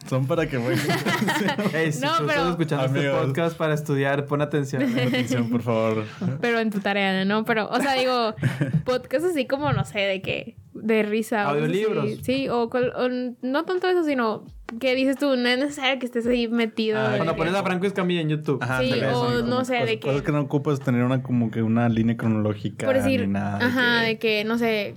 [0.08, 0.80] son para que bueno,
[1.74, 3.26] Ey, si No, tú pero- estás escuchando este Amigos.
[3.26, 4.82] podcast para estudiar, pon atención.
[4.84, 6.04] atención, por favor.
[6.40, 7.44] pero en tu tarea, ¿no?
[7.44, 8.34] Pero, o sea, digo,
[8.84, 11.44] podcasts así como, no sé, de que, de risa.
[11.48, 12.18] Audiolibros.
[12.22, 13.08] Sí, o, col- o
[13.46, 14.44] no tanto eso, sino
[14.80, 16.98] que dices tú, no es necesario que estés ahí metido.
[16.98, 18.58] Ah, Cuando pones a Franco Escamilla en YouTube.
[18.62, 21.62] Ajá, Sí, o no sé, de que- cosas que no ocupas tener una como que
[21.62, 23.58] una línea cronológica por decir, ni nada.
[23.58, 24.94] de ajá, que- de que, no sé,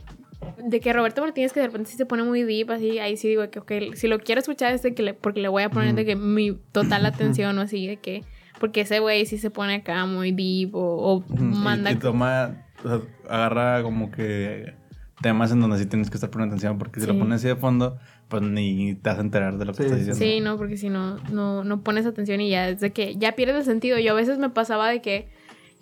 [0.64, 3.28] de que Roberto Martínez que de repente sí se pone muy deep, así, ahí sí
[3.30, 5.70] digo que, ok, si lo quiero escuchar es de que le, porque le voy a
[5.70, 8.24] poner de que mi total atención o así, de que,
[8.60, 11.92] porque ese güey sí se pone acá muy deep o, o Ujú, y- manda...
[11.92, 14.74] Y, toma, o sea, agarra como que
[15.22, 17.12] temas en donde sí tienes que estar poniendo atención, porque si Sí.
[17.12, 17.98] lo pones así de fondo,
[18.28, 20.20] pues ni te vas a enterar de lo que Sí, estás diciendo.
[20.24, 23.34] Sí, no, porque si no, no, no pones atención y ya es de que ya
[23.34, 23.98] pierdes el sentido.
[24.00, 25.30] Yo a veces me pasaba de que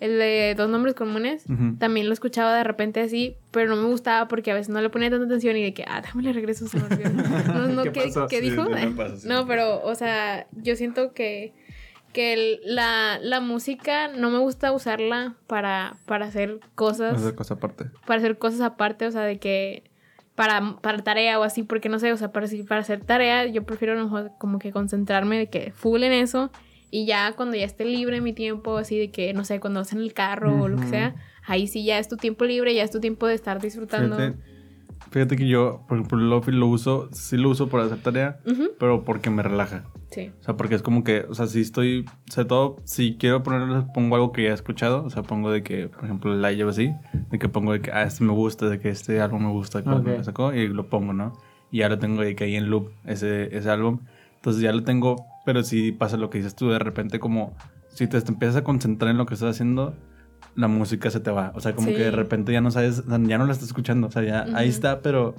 [0.00, 1.76] el de dos nombres comunes Ujú.
[1.78, 4.88] también lo escuchaba de repente así, pero no me gustaba porque a veces no le
[4.88, 6.64] ponía tanta atención y de que, ah, déjame le regreso.
[7.46, 8.64] No, no, ¿Qué ¿qué, qué Sí, dijo?
[8.64, 9.28] sí, me pasa, sí.
[9.28, 11.52] No, pero, o sea, yo siento que,
[12.12, 17.54] que el- la, la música no me gusta usarla para, para hacer cosas Esa cosa
[17.54, 17.84] aparte.
[18.06, 19.84] para hacer cosas aparte, o sea, de que
[20.34, 23.46] para, para tarea o así, porque no sé, o sea, para, si- para hacer tarea
[23.46, 26.50] yo prefiero mejor como que concentrarme de que full en eso
[26.90, 29.92] y ya cuando ya esté libre mi tiempo, así de que, no sé, cuando vas
[29.92, 31.14] en el carro o lo que sea,
[31.46, 34.16] ahí sí ya es tu tiempo libre, ya es tu tiempo de estar disfrutando.
[34.16, 34.38] Fíjate,
[35.10, 38.40] fíjate que yo, por ejemplo, el Lofi lo uso, sí lo uso para hacer tarea,
[38.80, 39.84] pero porque me relaja.
[40.10, 40.32] Sí.
[40.40, 43.84] O sea, porque es como que, o sea, si estoy, sobre todo, si quiero poner,
[43.94, 46.68] pongo algo que ya he escuchado, o sea, pongo de que, por ejemplo, el live
[46.68, 46.92] así,
[47.30, 49.82] de que pongo de que, ah, este me gusta, de que este álbum me gusta,
[49.82, 50.18] cuando Ok.
[50.18, 51.32] me sacó, y lo pongo, ¿no?
[51.70, 54.00] Y lo tengo de que ahí en loop, ese, ese álbum.
[54.36, 57.54] Entonces ya lo tengo, pero si pasa lo que dices tú, de repente como,
[57.88, 59.94] si te, te empiezas a concentrar en lo que estás haciendo,
[60.56, 61.52] la música se te va.
[61.54, 61.94] O sea, como Sí.
[61.94, 64.08] que de repente ya no sabes, ya no la estás escuchando.
[64.08, 65.34] O sea, ya ahí está, pero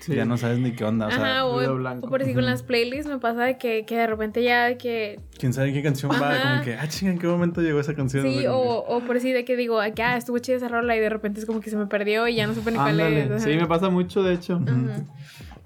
[0.00, 0.14] Sí.
[0.16, 1.06] ya no sabes ni qué onda.
[1.06, 2.06] O sea, Ajá, o, ruido blanco.
[2.06, 4.76] o por decir con las playlists me pasa de que, que de repente ya de
[4.76, 6.16] que quién sabe qué canción va.
[6.42, 8.24] Como que, ah, chinga, ¿en qué momento llegó esa canción?
[8.24, 11.00] Sí, o, o por decir de que digo, que ah, estuvo chida esa rola y
[11.00, 13.42] de repente es como que se me perdió y ya no supe ni cuál es.
[13.42, 14.60] Sí, me pasa mucho, de hecho.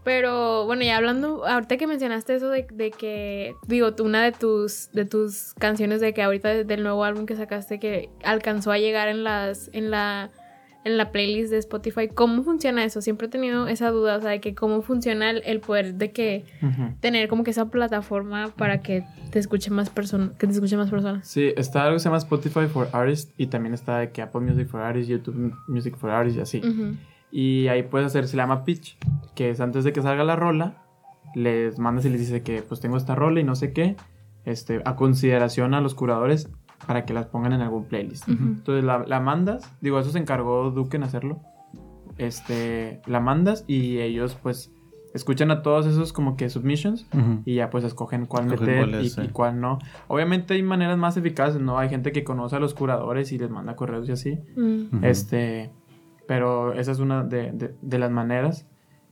[0.05, 4.91] Pero bueno, ya hablando, ahorita que mencionaste eso de, de que, digo, una de tus,
[4.93, 8.79] de tus canciones de que ahorita de- del nuevo álbum que sacaste que alcanzó a
[8.79, 10.31] llegar en las, en la,
[10.85, 13.03] en la playlist de Spotify, ¿cómo funciona eso?
[13.03, 16.13] Siempre he tenido esa duda, o sea, de que cómo funciona el, el poder de
[16.13, 16.47] que
[17.01, 20.89] tener como que esa plataforma para que te escuche más personas, que te escuche más
[20.89, 21.29] personas.
[21.29, 24.41] Sí, está algo que se llama Spotify for Artists y también está de que Apple
[24.41, 26.63] Music for Artists, YouTube Music for Artists y así.
[27.31, 28.99] Y ahí puedes hacer, se llama pitch,
[29.35, 30.83] que es antes de que salga la rola,
[31.35, 33.97] les mandas y les dices que pues tengo esta rola y no sé qué,
[34.45, 36.51] este, a consideración a los curadores
[36.87, 38.29] para que las pongan en algún playlist.
[38.29, 41.41] Entonces la, la mandas, digo, eso se encargó Duke en hacerlo.
[42.17, 44.73] Este, la mandas y ellos pues
[45.15, 47.07] escuchan a todos esos como que submissions
[47.45, 49.79] y ya pues escogen cuál Escogen meter cuál y, cuál no.
[50.09, 51.79] Obviamente hay maneras más eficaces, ¿no?
[51.79, 54.39] Hay gente que conoce a los curadores y les manda correos y así.
[54.57, 55.05] Mm.
[55.05, 55.71] Este,
[56.31, 58.65] pero esa es una de, de- de las maneras.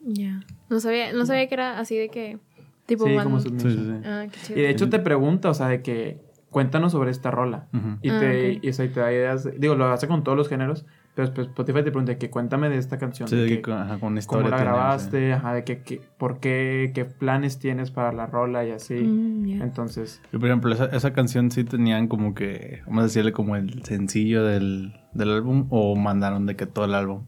[0.07, 0.39] Ya.
[0.71, 2.39] No sabía, no sabía que era así de que,
[2.87, 3.93] tipo, sí, como Sí, sí, sí.
[4.05, 4.57] Ah, qué chido.
[4.61, 7.67] Y de hecho te pregunta, o sea, de que cuéntanos sobre esta rola.
[8.03, 8.59] Y, Ah, te, ok.
[8.63, 9.43] y, o sea, y te da ideas.
[9.43, 10.87] de- digo, lo hace con todos los géneros.
[11.19, 13.29] Pero pues, Spotify te pregunta que cuéntame de esta canción.
[13.29, 15.33] Sí, de que con, ajá, con ¿Cómo la grabaste?
[15.33, 18.95] Ajá, de que, que- por qué, qué planes tienes para la rola y así.
[18.95, 19.61] Mm.
[19.63, 20.37] Entonces, sí.
[20.37, 23.83] Y, por ejemplo, esa, esa canción sí tenían como que, vamos a decirle, como el
[23.83, 27.25] sencillo del, del álbum o mandaron de que todo el álbum.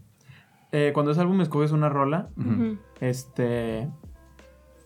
[0.70, 2.28] eh, cuando es álbum escoges una rola.
[3.00, 3.88] Este.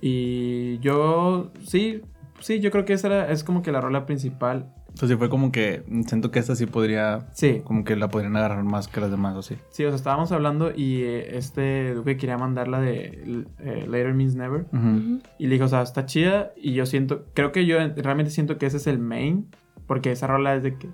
[0.00, 1.52] Y yo.
[1.66, 2.02] Sí,
[2.40, 4.74] sí, yo creo que esa era, es como que la rola principal.
[4.95, 8.36] Entonces sí fue como que siento que esta sí podría, Sí, como que la podrían
[8.36, 9.57] agarrar más que las demás, o sí.
[9.70, 14.36] sí, o sea, estábamos hablando y eh, este Duque quería mandarla de eh, Later Means
[14.36, 14.66] Never.
[14.72, 14.76] Ujú.
[14.88, 15.20] Ujú.
[15.38, 16.53] Y le dijo, o sea, está chida.
[16.57, 19.49] Y yo siento, creo que yo realmente siento que ese es el main.
[19.88, 20.88] Porque esa rola es de que.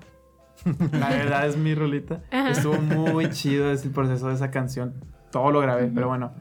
[0.99, 2.23] La verdad es mi rolita.
[2.33, 2.51] Ajá.
[2.51, 4.95] Estuvo muy chido ese proceso de esa canción.
[5.31, 6.33] Todo lo grabé, pero bueno.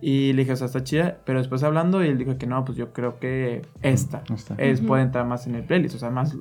[0.00, 1.18] Y le dije, o sea, está chida.
[1.26, 4.54] Pero después hablando, y él dijo que no, pues yo creo que esta Esta.
[4.56, 4.88] es, Ujú.
[4.88, 5.96] puede entrar más en el playlist.
[5.96, 6.36] O sea, más,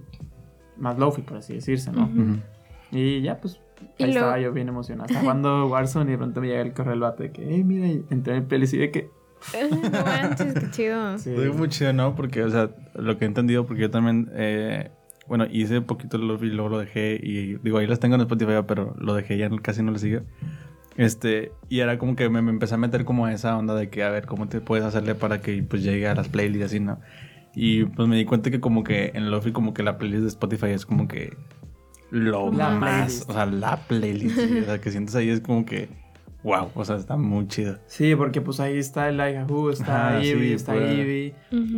[0.78, 2.06] más lofi, por así decirse, ¿no?
[2.06, 2.22] Ujú.
[2.22, 2.40] Ujú.
[2.92, 3.60] Y ya, pues.
[4.00, 5.08] Ahí estaba yo bien emocionado.
[5.08, 7.64] Estaba jugando Warzone y de pronto me llega el correo del vato de que, hey,
[7.64, 9.10] mira, entré en el playlist y de que.
[9.72, 11.18] no manches, qué chido.
[11.18, 11.32] Sí.
[11.32, 12.16] Muy chido, ¿no?
[12.16, 14.92] Porque, o sea, lo que he entendido, porque yo también, eh,
[15.28, 17.20] bueno, hice poquito el Lofi y luego lo dejé.
[17.22, 20.22] Y digo, ahí las tengo en Spotify, pero lo dejé, ya casi no lo sigo.
[20.98, 23.90] Este, y era como que me, me empecé a meter como a esa onda de
[23.90, 26.64] que, a ver, ¿cómo te puedes hacerle para que pues llegue a las playlists y
[26.64, 27.00] así, ¿no?
[27.54, 30.28] Y pues me di cuenta que como que en Lofi como que la playlist de
[30.30, 31.36] Spotify es como que
[32.10, 33.30] lo La más, playlist.
[33.30, 35.90] o sea, la playlist, sí, o sea, que sientes ahí es como que,
[36.44, 37.78] wow, o sea, está muy chido.
[37.88, 40.76] Sí, porque pues ahí está el Like Who, está Ajá, Ivy, sí, está.
[40.76, 41.34] Ivy.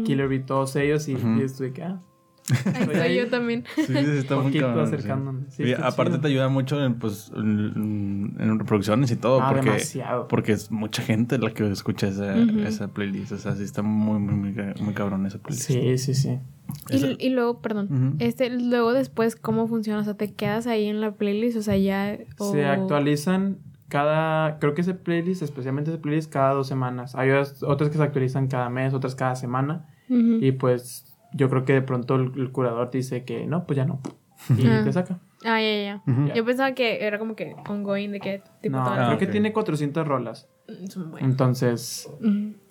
[0.05, 1.07] Killer Bee, todos ellos.
[1.07, 1.39] Y, Ujú.
[1.39, 2.01] y estoy que, ah,
[2.49, 3.17] Ahí Estoy estoy ahí.
[3.17, 3.63] yo también.
[3.75, 4.95] Sí, sí, está muy Poquito cabrón, sí.
[4.95, 5.41] acercándome.
[5.49, 6.19] Sí, Y aparte chido.
[6.21, 10.27] te ayuda mucho en, pues, en, en reproducciones y todo, ah, porque, demasiado.
[10.27, 12.35] porque es mucha gente la que escucha esa,
[12.67, 13.31] esa playlist.
[13.31, 15.67] O sea, sí está muy, muy, muy, muy cabrón esa playlist.
[15.67, 16.39] Sí, sí, sí.
[16.89, 19.99] Y, y luego, perdón, este, luego después, ¿cómo funciona?
[19.99, 21.57] O sea, ¿te quedas ahí en la playlist?
[21.57, 22.17] O sea, ya...
[22.39, 27.15] o- Se actualizan cada, creo que ese playlist, especialmente ese playlist, cada dos semanas.
[27.15, 29.85] Hay otras otras que se actualizan cada mes, otras cada semana.
[30.09, 33.77] Y pues yo creo que de pronto el, el curador te dice que no, pues
[33.77, 33.99] ya no.
[34.57, 34.81] Y Ah.
[34.83, 35.19] te saca.
[35.45, 36.33] Ah, ya, ya.
[36.33, 39.27] Yo pensaba que era como que ongoing, de que tipo No, toda creo Ah, que
[39.27, 40.49] tiene 400 rolas.
[40.67, 41.17] Mm.
[41.19, 42.09] Entonces.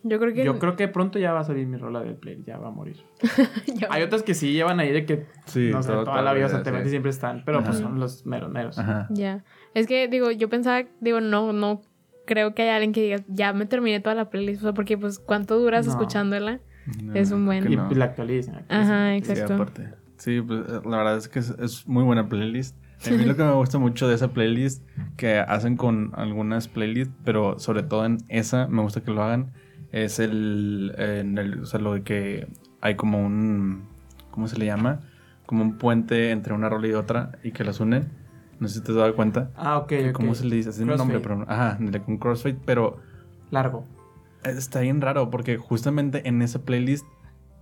[0.02, 0.44] Yo creo que...
[0.44, 2.70] yo creo que pronto ya va a salir mi rola del playlist, ya va a
[2.70, 3.04] morir.
[3.90, 6.88] Hay otras que sí llevan ahí de que, Sí, no sé, toda la vida, te
[6.88, 7.42] siempre están.
[7.44, 8.78] Pero pues son los meros, meros.
[9.10, 9.44] Ya.
[9.74, 11.82] Es que, digo, yo pensaba, digo, no, no
[12.26, 14.62] creo que haya alguien que diga, ya me terminé toda la playlist.
[14.62, 15.92] O sea, porque, pues, ¿cuánto duras No.
[15.92, 16.60] escuchándola?
[17.02, 17.90] No, Es un buen- Y no.
[17.90, 18.64] la actualizan.
[18.68, 19.54] Ajá, Sí, exacto.
[19.54, 19.88] aparte.
[20.16, 22.76] Sí, pues eh, la verdad es que es, es muy buena playlist.
[23.06, 24.84] A mí lo que me gusta mucho de esa playlist
[25.16, 29.50] que hacen con algunas playlists, pero sobre todo en esa me gusta que lo hagan,
[29.90, 32.46] es el, en el o sea, lo de que
[32.80, 33.88] hay como un,
[34.30, 35.00] ¿cómo se le llama?
[35.46, 38.08] Como un puente entre una rola y otra y que las unen.
[38.60, 39.50] No sé si te has dado cuenta.
[39.56, 40.12] Ah, ok, ok.
[40.12, 40.70] ¿Cómo se le dice?
[40.70, 42.98] Es un nombre, pero ajá, con crossfade, pero
[43.50, 43.84] Largo.
[44.44, 47.06] Está bien raro porque justamente en esa playlist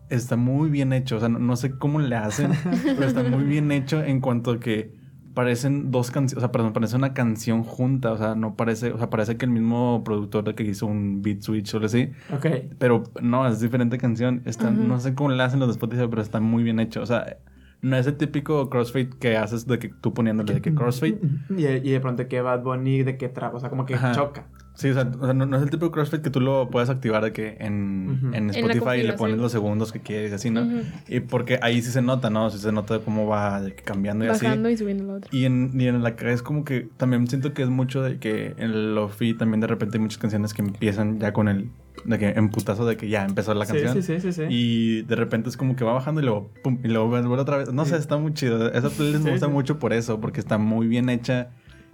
[0.09, 1.17] está muy bien hecho.
[1.17, 2.53] O sea, no, no sé cómo le hacen,
[2.85, 4.99] pero está muy bien hecho en cuanto a que
[5.35, 8.13] parecen dos canciones, o sea, perdón, parece una canción junta.
[8.13, 11.23] O sea, no parece, o sea, parece que el mismo productor de que hizo un
[11.23, 12.11] beat switch o algo así.
[12.35, 12.47] Ok.
[12.79, 14.43] Pero no, es diferente canción.
[14.45, 14.71] Está.
[14.71, 17.03] No sé cómo le hacen los de Spotify, pero está muy bien hecho.
[17.03, 17.39] O sea,
[17.83, 21.19] no es el típico crossfade que haces de que tú poniéndole de que crossfade.
[21.57, 24.13] Y, y de pronto que Bad Bunny, de que trapa, o sea, como que Ajá.
[24.13, 24.47] choca.
[24.81, 26.71] Sí, o sea, o sea, no, no es el tipo de CrossFit que tú lo
[26.71, 29.17] puedes activar de que en, en Spotify le compilación.
[29.19, 30.67] pones los segundos que quieres, así, ¿no?
[31.07, 32.49] Y porque ahí sí se nota, ¿no?
[32.51, 34.75] Sí se nota cómo va de que cambiando y Bajando así.
[34.75, 35.29] y subiendo la otra.
[35.33, 38.19] Y en, y en la que es como que también siento que es mucho de
[38.19, 41.69] que en el Lofi también de repente hay muchas canciones que empiezan ya con el,
[42.07, 43.93] de que en putazo de que ya empezó la canción.
[43.95, 44.43] sí, sí, sí, sí.
[44.49, 47.59] Y de repente es como que va bajando y luego, pum, y luego vuelve otra
[47.59, 47.71] vez.
[47.73, 48.73] No sé, está muy chido.
[48.73, 49.53] Esa playlist Sí, me gusta sí.
[49.53, 51.51] mucho por eso, porque está muy bien hecha.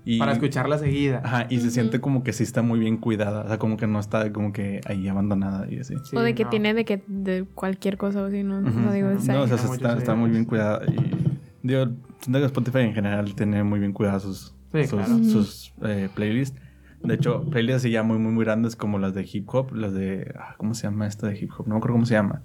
[0.09, 1.21] Y, Para escucharla seguida.
[1.25, 1.71] Ajá, y se Ujú.
[1.73, 3.43] siente como que sí está muy bien cuidada.
[3.43, 5.97] O sea, como que no está como que ahí abandonada y así.
[6.05, 6.51] Sí, o de que no.
[6.51, 8.61] tiene de que de cualquier cosa o así, ¿no?
[8.61, 8.69] Ujú.
[8.69, 10.83] O sea, digo, No, o sea, está, sí, está muy bien cuidada.
[10.87, 10.97] Y
[11.67, 11.87] digo,
[12.21, 15.25] siento que Spotify en general tiene muy bien cuidadas sus, Sí, sus, claro.
[15.25, 16.61] sus, eh, playlists.
[17.03, 19.93] De hecho, playlists así ya muy, muy, muy grandes como las de hip hop, las
[19.93, 20.33] de...
[20.39, 21.67] ah, ¿Cómo se llama esta de hip hop?
[21.67, 22.43] No me acuerdo cómo se llama.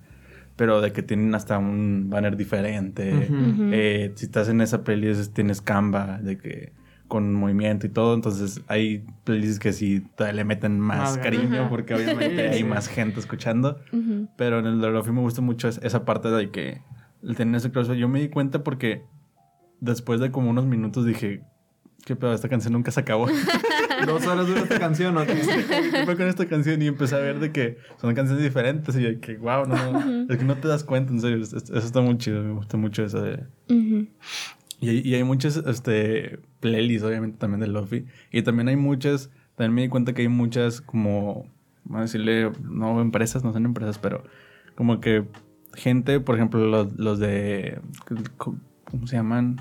[0.55, 3.27] Pero de que tienen hasta un banner diferente.
[3.29, 3.35] Ujú.
[3.35, 3.69] Ujú.
[3.71, 6.73] Eh, si estás en esa playlist tienes Canva de que
[7.11, 11.17] con movimiento y todo, entonces hay playlists que sí todavía le meten más, ganas.
[11.17, 13.79] cariño porque obviamente hay más gente escuchando.
[13.91, 14.29] Ujú.
[14.37, 16.81] Pero en el de Lofi me gusta mucho es- esa parte de que
[17.21, 17.99] el tener ese crossfade.
[17.99, 19.03] Yo me di cuenta porque
[19.81, 21.41] después de como unos minutos dije,
[22.05, 22.33] ¿qué pedo?
[22.33, 23.27] Esta canción nunca se acabó.
[24.07, 25.33] Dos horas dura esta canción, ¿o qué?
[25.91, 26.81] ¿Qué fue con esta canción?
[26.81, 30.37] Y empecé a ver de que son canciones diferentes y que, wow, no, no, es
[30.39, 31.37] que no te das cuenta, en serio.
[31.43, 33.43] Eso está muy chido, me gusta mucho eso de...
[33.69, 34.07] Ujú.
[34.81, 38.05] Y hay, y hay muchas este, playlists, obviamente, también de Lofi.
[38.31, 41.45] Y también hay muchas, también me di cuenta que hay muchas como,
[41.85, 44.23] vamos a decirle, no empresas, no son empresas, pero
[44.75, 45.23] como que
[45.75, 47.79] gente, por ejemplo, los, los de,
[48.37, 49.57] ¿cómo se llaman?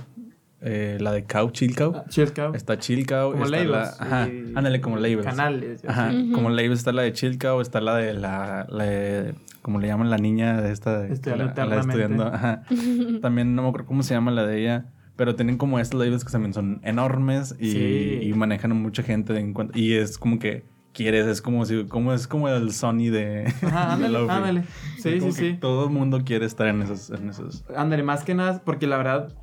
[0.62, 1.92] Eh, la de Cow, Chill Cow.
[1.96, 2.54] Ah, Chill Cow.
[2.54, 3.32] Está Chill Cow.
[3.32, 3.70] Como está labels.
[3.72, 5.24] la- ajá, y- ándale, como labels.
[5.24, 5.82] Canales.
[5.86, 9.78] Ajá, como labels está la de Chill Cow, está la de la, la de como
[9.80, 12.62] le llaman la niña de esta, Estudiando la- la estudiando, ajá.
[13.22, 14.86] También no me acuerdo cómo se llama la de ella,
[15.20, 18.18] pero tienen como estos labels que también son enormes y, Sí.
[18.22, 20.64] y manejan a mucha gente en cuanto- y es como que
[20.94, 24.32] quieres, es como si, como es como el Sony de, Ajá, de ándale, Lo-fi.
[24.32, 24.64] ándale.
[24.96, 25.58] Sí, sí, sí.
[25.60, 27.66] Todo el mundo quiere estar en esos, en esos.
[27.76, 29.34] Ándale, más que nada, porque la verdad,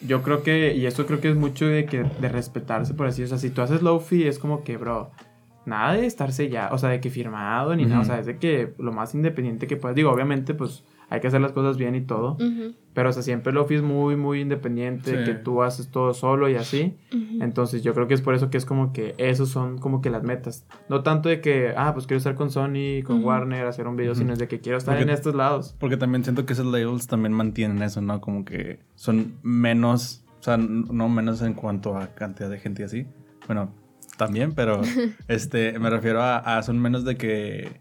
[0.00, 3.22] yo creo que, y esto creo que es mucho de que de respetarse, por así,
[3.22, 5.10] o sea, si tú haces lofi es como que, bro,
[5.66, 8.38] nada de estarse ya, o sea, de que firmado ni nada, o sea, es de
[8.38, 11.94] que lo más independiente que puedas, digo, obviamente, pues, hay que hacer las cosas bien
[11.94, 12.36] y todo,
[12.94, 15.24] pero, o sea, siempre lofi es muy, muy independiente, Sí.
[15.24, 16.96] que tú haces todo solo y así,
[17.40, 20.10] entonces yo creo que es por eso que es como que esos son como que
[20.10, 23.22] las metas, no tanto de que, ah, pues quiero estar con Sony, con.
[23.24, 25.76] Warner, hacer un video, sino es de que quiero estar Porque- en estos lados.
[25.78, 28.20] Porque también siento que esos labels también mantienen eso, ¿no?
[28.20, 32.84] Como que son menos, o sea, no menos en cuanto a cantidad de gente y
[32.86, 33.06] así.
[33.46, 33.70] Bueno,
[34.16, 34.80] también, pero
[35.28, 37.80] este, me refiero a, a son menos de que,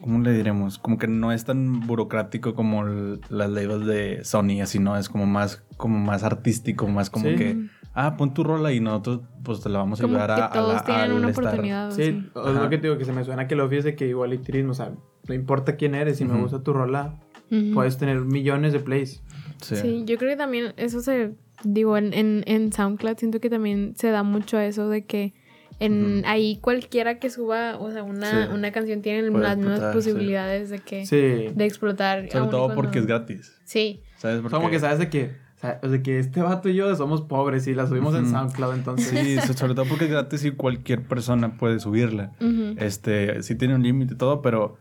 [0.00, 0.78] ¿cómo le diremos?
[0.78, 4.96] Como que no es tan burocrático como el- las labels de Sony, así, ¿no?
[4.96, 7.36] Es como más, como más artístico, más como Sí.
[7.36, 10.42] que, ah, pon tu rola y nosotros pues te la vamos a Como ayudar que
[10.42, 11.44] a, a todos la- tienen una estar.
[11.46, 11.90] oportunidad.
[11.92, 13.94] Sí, o es lo que te digo, que se me suena que lo es de
[13.94, 14.92] que igualitarismo, o sea,
[15.28, 16.42] no importa quién eres, si me Ujú.
[16.42, 17.14] gusta tu rola,
[17.50, 17.74] Ujú.
[17.74, 19.22] puedes tener millones de plays.
[19.62, 19.76] Sí.
[19.76, 21.34] Sí, yo creo que también eso se,
[21.64, 25.32] digo, en, en, en SoundCloud siento que también se da mucho eso de que
[25.78, 26.22] en Ujú.
[26.28, 28.52] ahí cualquiera que suba, o sea, una, Sí.
[28.54, 30.10] una canción tiene Puede las mismas explotar, sí.
[30.10, 31.16] posibilidades de que Sí.
[31.54, 32.28] de explotar.
[32.30, 33.52] Sobre todo cuando- porque es gratis.
[33.64, 34.38] Sí, ¿Sabes?
[34.40, 37.20] Como Porque- que sabes de que, o sea, de que este vato y yo somos
[37.20, 38.30] pobres y la subimos en Ujú.
[38.30, 39.08] SoundCloud, entonces.
[39.08, 42.32] Sí, so- sobre todo porque es gratis y cualquier persona puede subirla.
[42.40, 42.74] ujú.
[42.78, 44.78] Este, sí tiene un límite y todo, pero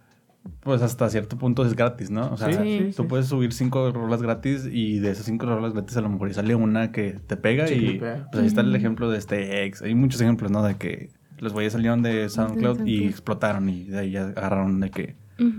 [0.62, 2.32] pues hasta cierto punto es gratis, ¿no?
[2.32, 3.08] O sea, Sí, tú sí.
[3.10, 6.34] puedes subir cinco rolas gratis y de esas cinco rolas gratis a lo mejor y
[6.34, 9.82] sale una que te pega y pues ahí está el ejemplo de este ex.
[9.82, 10.64] Hay muchos ejemplos, ¿no?
[10.64, 14.90] De que los güeyes salieron de SoundCloud y explotaron y de ahí ya agarraron de
[14.92, 15.16] que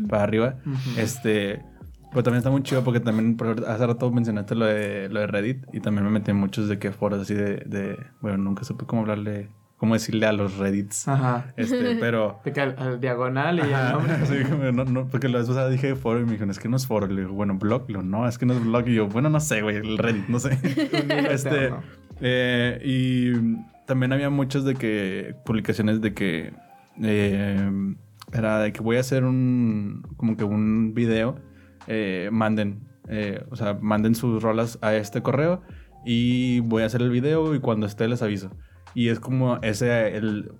[0.08, 0.56] para arriba.
[0.96, 1.60] Este,
[2.10, 5.26] pero también está muy chido porque también por- hace rato mencionaste lo de, lo de
[5.26, 8.64] Reddit y también me metí en muchos de que foros así de, de- bueno, nunca
[8.64, 11.08] supe cómo hablarle, cómo decirle a los Reddits.
[11.08, 11.52] Ajá.
[11.56, 12.40] Este, pero...
[12.44, 14.14] De que al, al diagonal y nombre.
[14.26, 16.68] sí, como, no, no, porque la vez pasada dije foro y me dijeron, es que
[16.68, 17.06] no es foro.
[17.06, 18.88] Le digo, bueno, blog, Le digo, no, es que no es blog.
[18.88, 20.58] Y yo, bueno, no sé, güey, el Reddit, no sé.
[21.30, 21.72] Este,
[22.20, 23.32] eh, y
[23.86, 26.52] también había muchos de que, publicaciones de que,
[27.02, 27.70] eh,
[28.32, 31.36] era de que voy a hacer un, como que un video,
[31.86, 35.62] eh, manden, eh, o sea, manden sus rolas a este correo
[36.04, 38.50] y voy a hacer el video y cuando esté les aviso.
[38.96, 40.50] Y es como ese, el,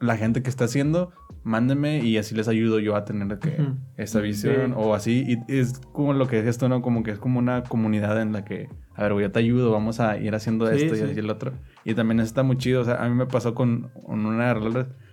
[0.00, 1.12] la gente que está haciendo,
[1.44, 3.76] mándenme y así les ayudo yo a tener que Ujú.
[3.96, 4.74] esta visión Sí.
[4.76, 5.24] o así.
[5.48, 6.82] Y es como lo que es esto, ¿no?
[6.82, 10.00] Como que es como una comunidad en la que, a ver, yo te ayudo, vamos
[10.00, 11.04] a ir haciendo Sí, esto y sí.
[11.04, 11.52] así el otro.
[11.84, 14.52] Y también está muy chido, o sea, a mí me pasó con, con una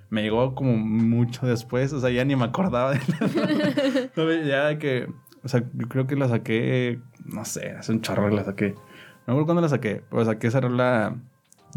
[0.09, 2.99] me llegó como mucho después, o sea, ya ni me acordaba de
[4.15, 5.07] la ya de que,
[5.43, 8.73] o sea, yo creo que la saqué, no sé, hace un chorro que la saqué.
[8.73, 8.79] No
[9.27, 11.15] me acuerdo cuándo la saqué, pero saqué esa rola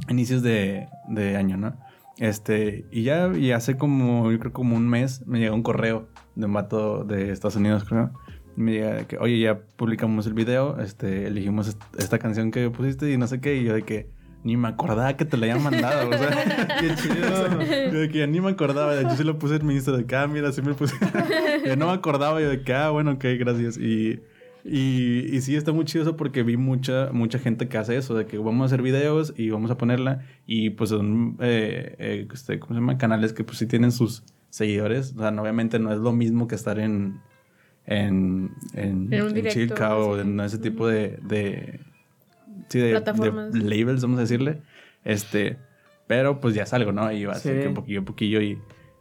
[0.08, 1.76] inicios de, de año, ¿no?
[2.18, 6.08] Este, y ya, y hace como, yo creo como un mes, me llegó un correo
[6.34, 8.10] de un vato de Estados Unidos, creo.
[8.56, 12.70] Y me llega que, oye, ya publicamos el video, este, elegimos est- esta canción que
[12.70, 14.08] pusiste y no sé qué, y yo de que
[14.44, 16.30] ni me acordaba que te la habían mandado, o sea,
[16.80, 17.60] Qué chido.
[17.92, 20.16] yo de que ya ni me acordaba, hecho sí lo puse en mi Instagram, de
[20.16, 20.94] ah, mira, sí me puse,
[21.66, 24.20] yo no me acordaba, yo de que, ah, bueno, ok, gracias, y...
[24.68, 28.14] Y, y sí, está muy chido eso porque vi mucha, mucha gente que hace eso,
[28.16, 30.24] de que vamos a hacer videos y vamos a ponerla.
[30.46, 32.98] Y pues son, eh, eh, este, ¿cómo se llama?
[32.98, 35.14] Canales que pues sí tienen sus seguidores.
[35.16, 37.20] O sea, obviamente no es lo mismo que estar en,
[37.84, 40.22] en, en, En un en directo, Chilca o sí.
[40.22, 41.78] en ese tipo de, de,
[42.68, 43.52] sí, de, Plataformas.
[43.52, 44.62] de labels, vamos a decirle.
[45.04, 45.58] Este,
[46.08, 47.12] pero pues ya es algo, ¿no?
[47.12, 47.54] Y va así Sí.
[47.60, 48.58] que un poquillo a poquillo y...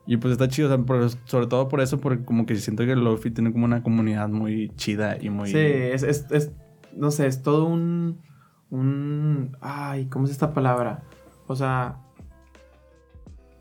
[0.07, 2.85] Y pues está chido, o sea, por- sobre todo por eso, porque como que siento
[2.85, 5.49] que el Lofi tiene como una comunidad muy chida y muy...
[5.49, 6.51] Sí, es, es, es,
[6.95, 8.21] no sé, es todo un,
[8.69, 11.03] un, ay, ¿cómo es esta palabra?
[11.47, 11.97] O sea,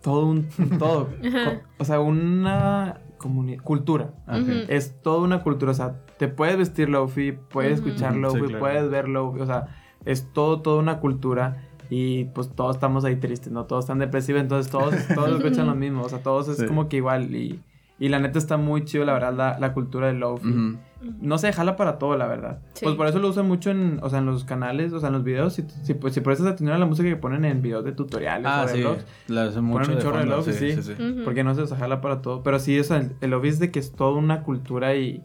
[0.03, 1.09] todo un, todo,
[1.79, 4.13] o sea, una comuni- cultura.
[4.27, 4.39] Ah.
[4.69, 8.59] Es toda una cultura, o sea, te puedes vestir lofi, puedes escuchar Sí, lofi, claro.
[8.59, 9.67] puedes ver lofi, o sea,
[10.05, 11.63] es todo, toda una cultura
[11.97, 13.65] y pues todos estamos ahí tristes, ¿no?
[13.67, 16.67] Todos están depresivos, entonces todos, todos escuchan lo mismo, o sea, todos es Sí.
[16.67, 17.61] como que igual y,
[17.99, 20.49] y la neta está muy chido, la verdad, la, la cultura del lofi.
[20.49, 20.77] Ujú.
[21.21, 22.61] No se jala para todo, la verdad.
[22.73, 22.85] Sí.
[22.87, 25.13] Pues por eso lo usan mucho en, o sea, en los canales, o sea, en
[25.13, 25.53] los videos.
[25.53, 28.47] Si, si, pues, si prestas atención a la música que ponen en videos de tutoriales
[28.51, 28.81] Ah, o de sí.
[28.81, 30.93] vlogs, La hace mucho un de chorro de fondo, lofi, sí.
[30.93, 31.25] Ujú.
[31.25, 32.43] porque no se jala para todo.
[32.43, 35.23] Pero sí, o sea, el, el lobby es de que es toda una cultura y,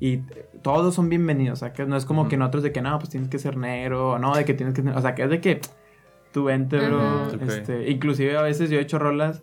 [0.00, 0.22] y
[0.62, 1.58] todos son bienvenidos.
[1.58, 2.30] O sea, que no es como Ujú.
[2.30, 4.54] que en otros de que no, pues tienes que ser negro, o no, de que
[4.54, 4.80] tienes que.
[4.90, 5.60] O sea, que es de que
[6.32, 7.26] tú vente, bro.
[7.28, 7.42] Ok.
[7.42, 9.42] Este, inclusive a veces yo he hecho rolas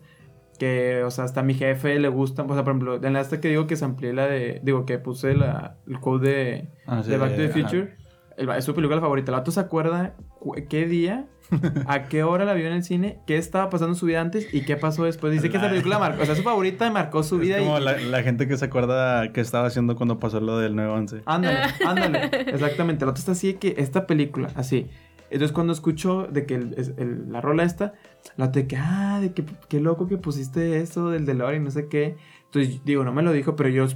[0.58, 3.20] que, o sea, hasta a mi jefe le gusta, o sea, por ejemplo, en la
[3.20, 6.68] esta que digo que se amplié la de, digo, que puse la, el code de,
[6.86, 7.48] Ah, sí, de Back to the.
[7.50, 7.96] Future,
[8.38, 9.32] el- es su película favorita.
[9.32, 11.26] El vato se acuerda cu- qué día,
[11.86, 14.52] a qué hora la vio en el cine, qué estaba pasando en su vida antes
[14.54, 15.30] y qué pasó después.
[15.30, 17.78] Dice que esa La- película marcó, o sea, su favorita marcó su vida Es como
[17.78, 17.82] y...
[17.82, 21.22] la, la gente que se acuerda que estaba haciendo cuando pasó lo del 9-11.
[21.26, 22.30] Ándale, ándale.
[22.46, 23.04] Exactamente.
[23.04, 24.88] El otro está así de que esta película, así.
[25.30, 27.94] Entonces cuando escucho de que el- la rola esta,
[28.36, 31.88] la de que, ah, de que qué loco que pusiste eso del DeLorean, no sé
[31.88, 32.16] qué.
[32.46, 33.86] Entonces digo, no me lo dijo, pero yo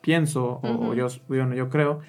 [0.00, 2.00] pienso, o- yo, bueno, yo creo,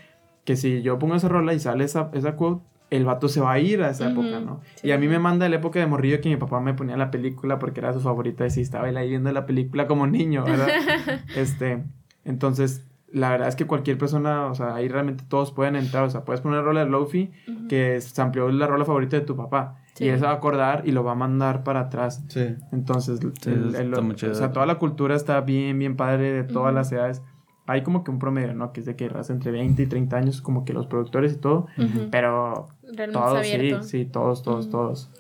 [0.46, 3.52] que si yo pongo esa rola y sale esa, esa quote, el vato se va
[3.54, 4.62] a ir a esa Ujú, época, ¿no?
[4.76, 4.88] sí.
[4.88, 7.12] Y a mí me manda la época de morrillo que mi papá me ponía la
[7.12, 10.44] película porque era su favorita y sí estaba él ahí viendo la película como niño,
[10.46, 10.70] ¿verdad?
[11.36, 11.84] Este,
[12.26, 16.10] entonces, la verdad es que cualquier persona, o sea, ahí realmente todos pueden entrar, o
[16.10, 17.68] sea, puedes poner una rola de Lofi Ujú.
[17.68, 20.06] que se amplió la rola favorita de tu papá Sí.
[20.06, 22.24] y él se va a acordar y lo va a mandar para atrás.
[22.28, 22.56] Sí.
[22.72, 26.74] Entonces, Sí, el- el- o sea, toda la cultura está bien, bien padre de todas
[26.74, 27.22] las edades.
[27.66, 28.72] Hay como que un promedio, ¿no?
[28.74, 31.38] Que es de que raza entre 20 y 30 años, como que los productores y
[31.38, 31.68] todo,
[32.12, 35.12] pero Realmente todos, sí, sí, todos, todos, todos.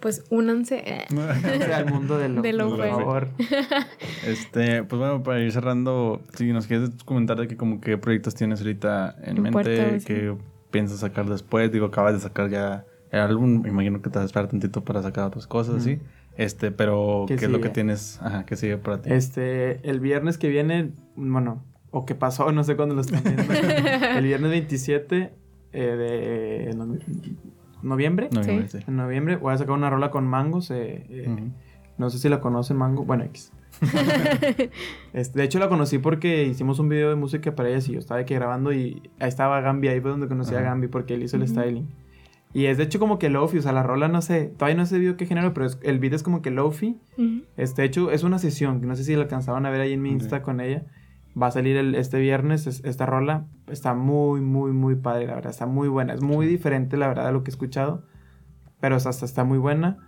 [0.00, 0.82] Pues únanse.
[0.86, 1.04] eh.
[1.10, 3.28] Únanse al mundo de lo, De lo por favor.
[4.26, 8.34] Este, pues bueno, para ir cerrando, si nos quieres comentar de que como qué proyectos
[8.34, 10.36] tienes ahorita en En mente, que
[10.70, 14.24] piensas sacar después, digo, acabas de sacar ya el álbum, me imagino que te vas
[14.24, 15.98] a esperar tantito para sacar otras cosas, ¿sí?
[16.36, 19.10] Este, pero ¿Qué ¿qué, es lo que tienes, ajá, que sigue para ti?
[19.12, 23.42] Este, el viernes que viene, bueno, o que pasó, no sé cuándo lo están viendo.
[23.52, 25.32] el viernes 27
[25.72, 26.96] eh, de no-
[27.86, 28.28] noviembre.
[28.32, 28.50] No, Sí.
[28.86, 30.70] En noviembre voy a sacar una rola con Mangos.
[30.70, 31.50] eh, eh.
[31.98, 33.04] No sé si la conocen, Mango.
[33.04, 33.52] Bueno, X.
[35.12, 37.98] Este, de hecho, la conocí porque hicimos un video de música para ellas y yo
[37.98, 39.88] estaba aquí grabando y ahí estaba Gambi.
[39.88, 40.60] Ahí fue donde conocí a.
[40.60, 41.52] Gambi porque él hizo el Ujú.
[41.52, 41.88] styling.
[42.52, 44.86] Y es de hecho como que lofi, o sea, la rola no sé, todavía no
[44.86, 46.96] sé vio qué género, pero es- el beat es como que lofi.
[47.56, 49.92] Este, de hecho, es una sesión, que no sé si la alcanzaban a ver ahí
[49.92, 50.10] en mi.
[50.10, 50.84] Insta con ella.
[51.40, 53.46] Va a salir el- este viernes es- esta rola.
[53.68, 55.50] Está muy, muy, muy padre, la verdad.
[55.50, 56.14] Está muy buena.
[56.14, 58.04] Es muy diferente, la verdad, a lo que he escuchado.
[58.80, 59.98] Pero hasta está muy buena.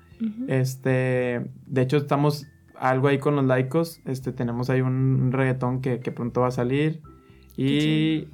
[0.49, 2.47] Este, de hecho, estamos
[2.79, 4.01] algo ahí con los laicos.
[4.05, 7.03] Este, tenemos ahí un, un reggaetón que, que pronto va a salir.
[7.57, 8.29] Y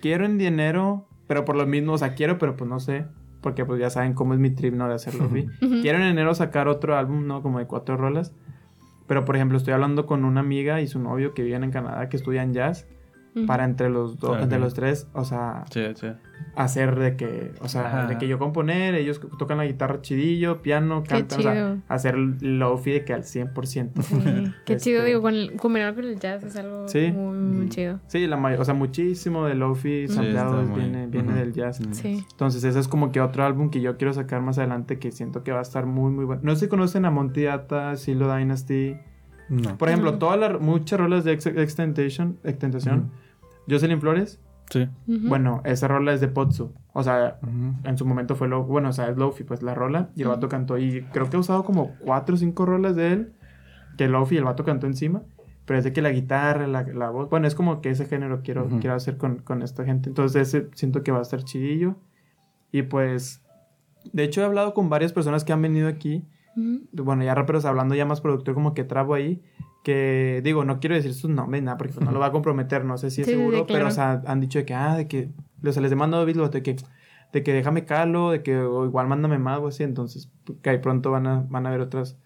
[0.00, 3.04] quiero en dinero, pero por lo mismo, o sea, quiero, pero pues no sé.
[3.40, 4.88] Porque pues ya saben cómo es mi trip, ¿no?
[4.88, 5.28] De hacerlo.
[5.82, 7.42] Quiero en enero sacar otro álbum, ¿no?
[7.42, 8.32] Como de cuatro rolas.
[9.06, 12.08] Pero, por ejemplo, estoy hablando con una amiga y su novio que viven en Canadá,
[12.08, 12.86] que estudian jazz,
[13.46, 16.08] Para entre los dos, entre los tres, o sea, Sí, sí.
[16.54, 18.06] hacer de que, o sea, Ajá.
[18.06, 22.90] de que yo componer, ellos tocan la guitarra chidillo, piano, cantan, o sea, hacer lofi
[22.90, 24.02] de que al 100%.
[24.02, 24.16] Sí.
[24.66, 27.10] Qué chido, Este- digo, con el, combinar con el jazz es algo Sí.
[27.10, 28.00] muy, muy chido.
[28.06, 31.80] Sí, la o sea, muchísimo de lofi Sí, sampleado muy- viene, viene del jazz.
[31.92, 32.22] Sí.
[32.32, 35.42] Entonces, ese es como que otro álbum que yo quiero sacar más adelante que siento
[35.42, 36.42] que va a estar muy, muy bueno.
[36.44, 38.96] No sé si conocen a Monty Data, Silo Dynasty.
[39.48, 39.76] No.
[39.76, 42.38] Por ejemplo, todas las muchas rolas de Ex- Extentation.
[43.68, 44.40] Jocelyn Flores,
[44.72, 44.88] Sí.
[45.06, 46.72] Bueno, esa rola es de Potsu.
[46.94, 47.38] O sea,
[47.84, 50.08] en su momento fue lo, bueno, o sea, es Lofi, pues la rola.
[50.16, 50.78] Y el vato cantó.
[50.78, 53.32] Y creo que he usado como cuatro o cinco rolas de él.
[53.98, 55.22] Que Lofi y el vato cantó encima.
[55.66, 57.28] Pero es de que la guitarra, la, la voz.
[57.28, 60.08] Bueno, es como que ese género quiero, quiero hacer con, con esta gente.
[60.08, 61.96] Entonces, ese siento que va a estar chidillo.
[62.70, 63.44] Y pues.
[64.12, 66.24] De hecho, he hablado con varias personas que han venido aquí.
[66.92, 69.42] Bueno, ya raperos hablando ya más productor, como que trabo ahí.
[69.82, 72.84] Que digo, no quiero decir sus nombres, nada, porque pues, no lo va a comprometer,
[72.84, 74.74] no sé si es Sí, sí, sí, seguro, pero o sea, han dicho de que,
[74.74, 75.30] ah, de que,
[75.66, 76.76] o sea, les he mandado videos de que,
[77.32, 80.30] de que déjame calo, de que o igual mándame más o así, entonces,
[80.62, 82.16] que ahí pronto van a, van a ver otras,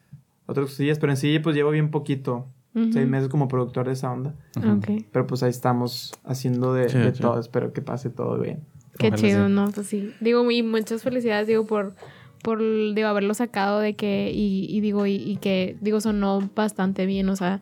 [0.46, 2.46] otras cosillas, pero en sí, pues llevo bien poquito,
[2.92, 4.72] seis meses como productor de esa onda, Ujú.
[4.72, 5.04] Ok.
[5.10, 7.22] pero pues ahí estamos haciendo de, Sí, de sí.
[7.22, 8.60] todo, espero que pase todo bien.
[8.98, 9.48] Qué Ojalá chido.
[9.48, 9.70] ¿no?
[9.70, 10.12] Pues sí.
[10.20, 11.94] Digo, y muchas felicidades, digo, por,
[12.42, 17.06] por digo, haberlo sacado de que, y, y digo, y, y que, digo, sonó bastante
[17.06, 17.60] bien, o sea,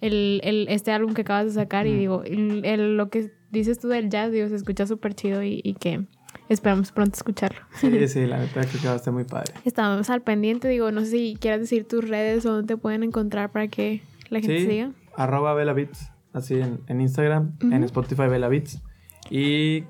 [0.00, 1.98] el, el, este álbum que acabas de sacar, y Mm.
[1.98, 5.60] digo, el, el- lo que dices tú del jazz, digo, se escucha súper chido y,
[5.62, 6.06] y que
[6.48, 7.60] esperamos pronto escucharlo.
[7.74, 9.52] Sí, sí, la neta que va a estar muy padre.
[9.64, 13.02] Estamos al pendiente, digo, no sé si quieras decir tus redes o dónde te pueden
[13.02, 14.66] encontrar para que la gente Sí.
[14.66, 14.92] siga.
[15.16, 17.84] arroba Bella Beats, así en, en Instagram, en.
[17.84, 18.82] Spotify Bella Beats.
[19.30, 19.84] Y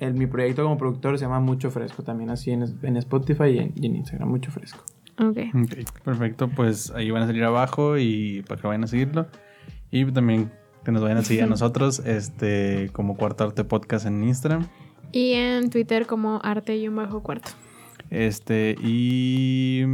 [0.00, 3.58] el, mi proyecto como productor se llama Mucho Fresco, también así en, en Spotify y
[3.58, 4.84] en, y en Instagram, Mucho Fresco.
[5.18, 5.38] Ok.
[5.54, 6.48] Ok, perfecto.
[6.48, 9.26] Pues ahí van a salir abajo y para que vayan a seguirlo.
[9.90, 10.52] Y también
[10.84, 14.68] que nos vayan a seguir a nosotros, este, como Cuarto Arte Podcast en Instagram.
[15.12, 17.50] Y en Twitter como arte y un bajo cuarto.
[18.10, 19.84] Este, y.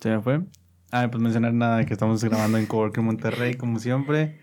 [0.00, 0.40] Se me fue.
[0.90, 4.37] Ah, pues mencionar nada, que estamos grabando en Coworking Monterrey, como siempre.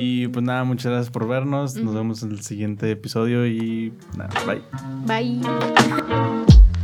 [0.00, 1.76] Y pues nada, muchas gracias por vernos.
[1.76, 4.62] Nos vemos en el siguiente episodio y nada, bye.
[5.06, 6.77] Bye.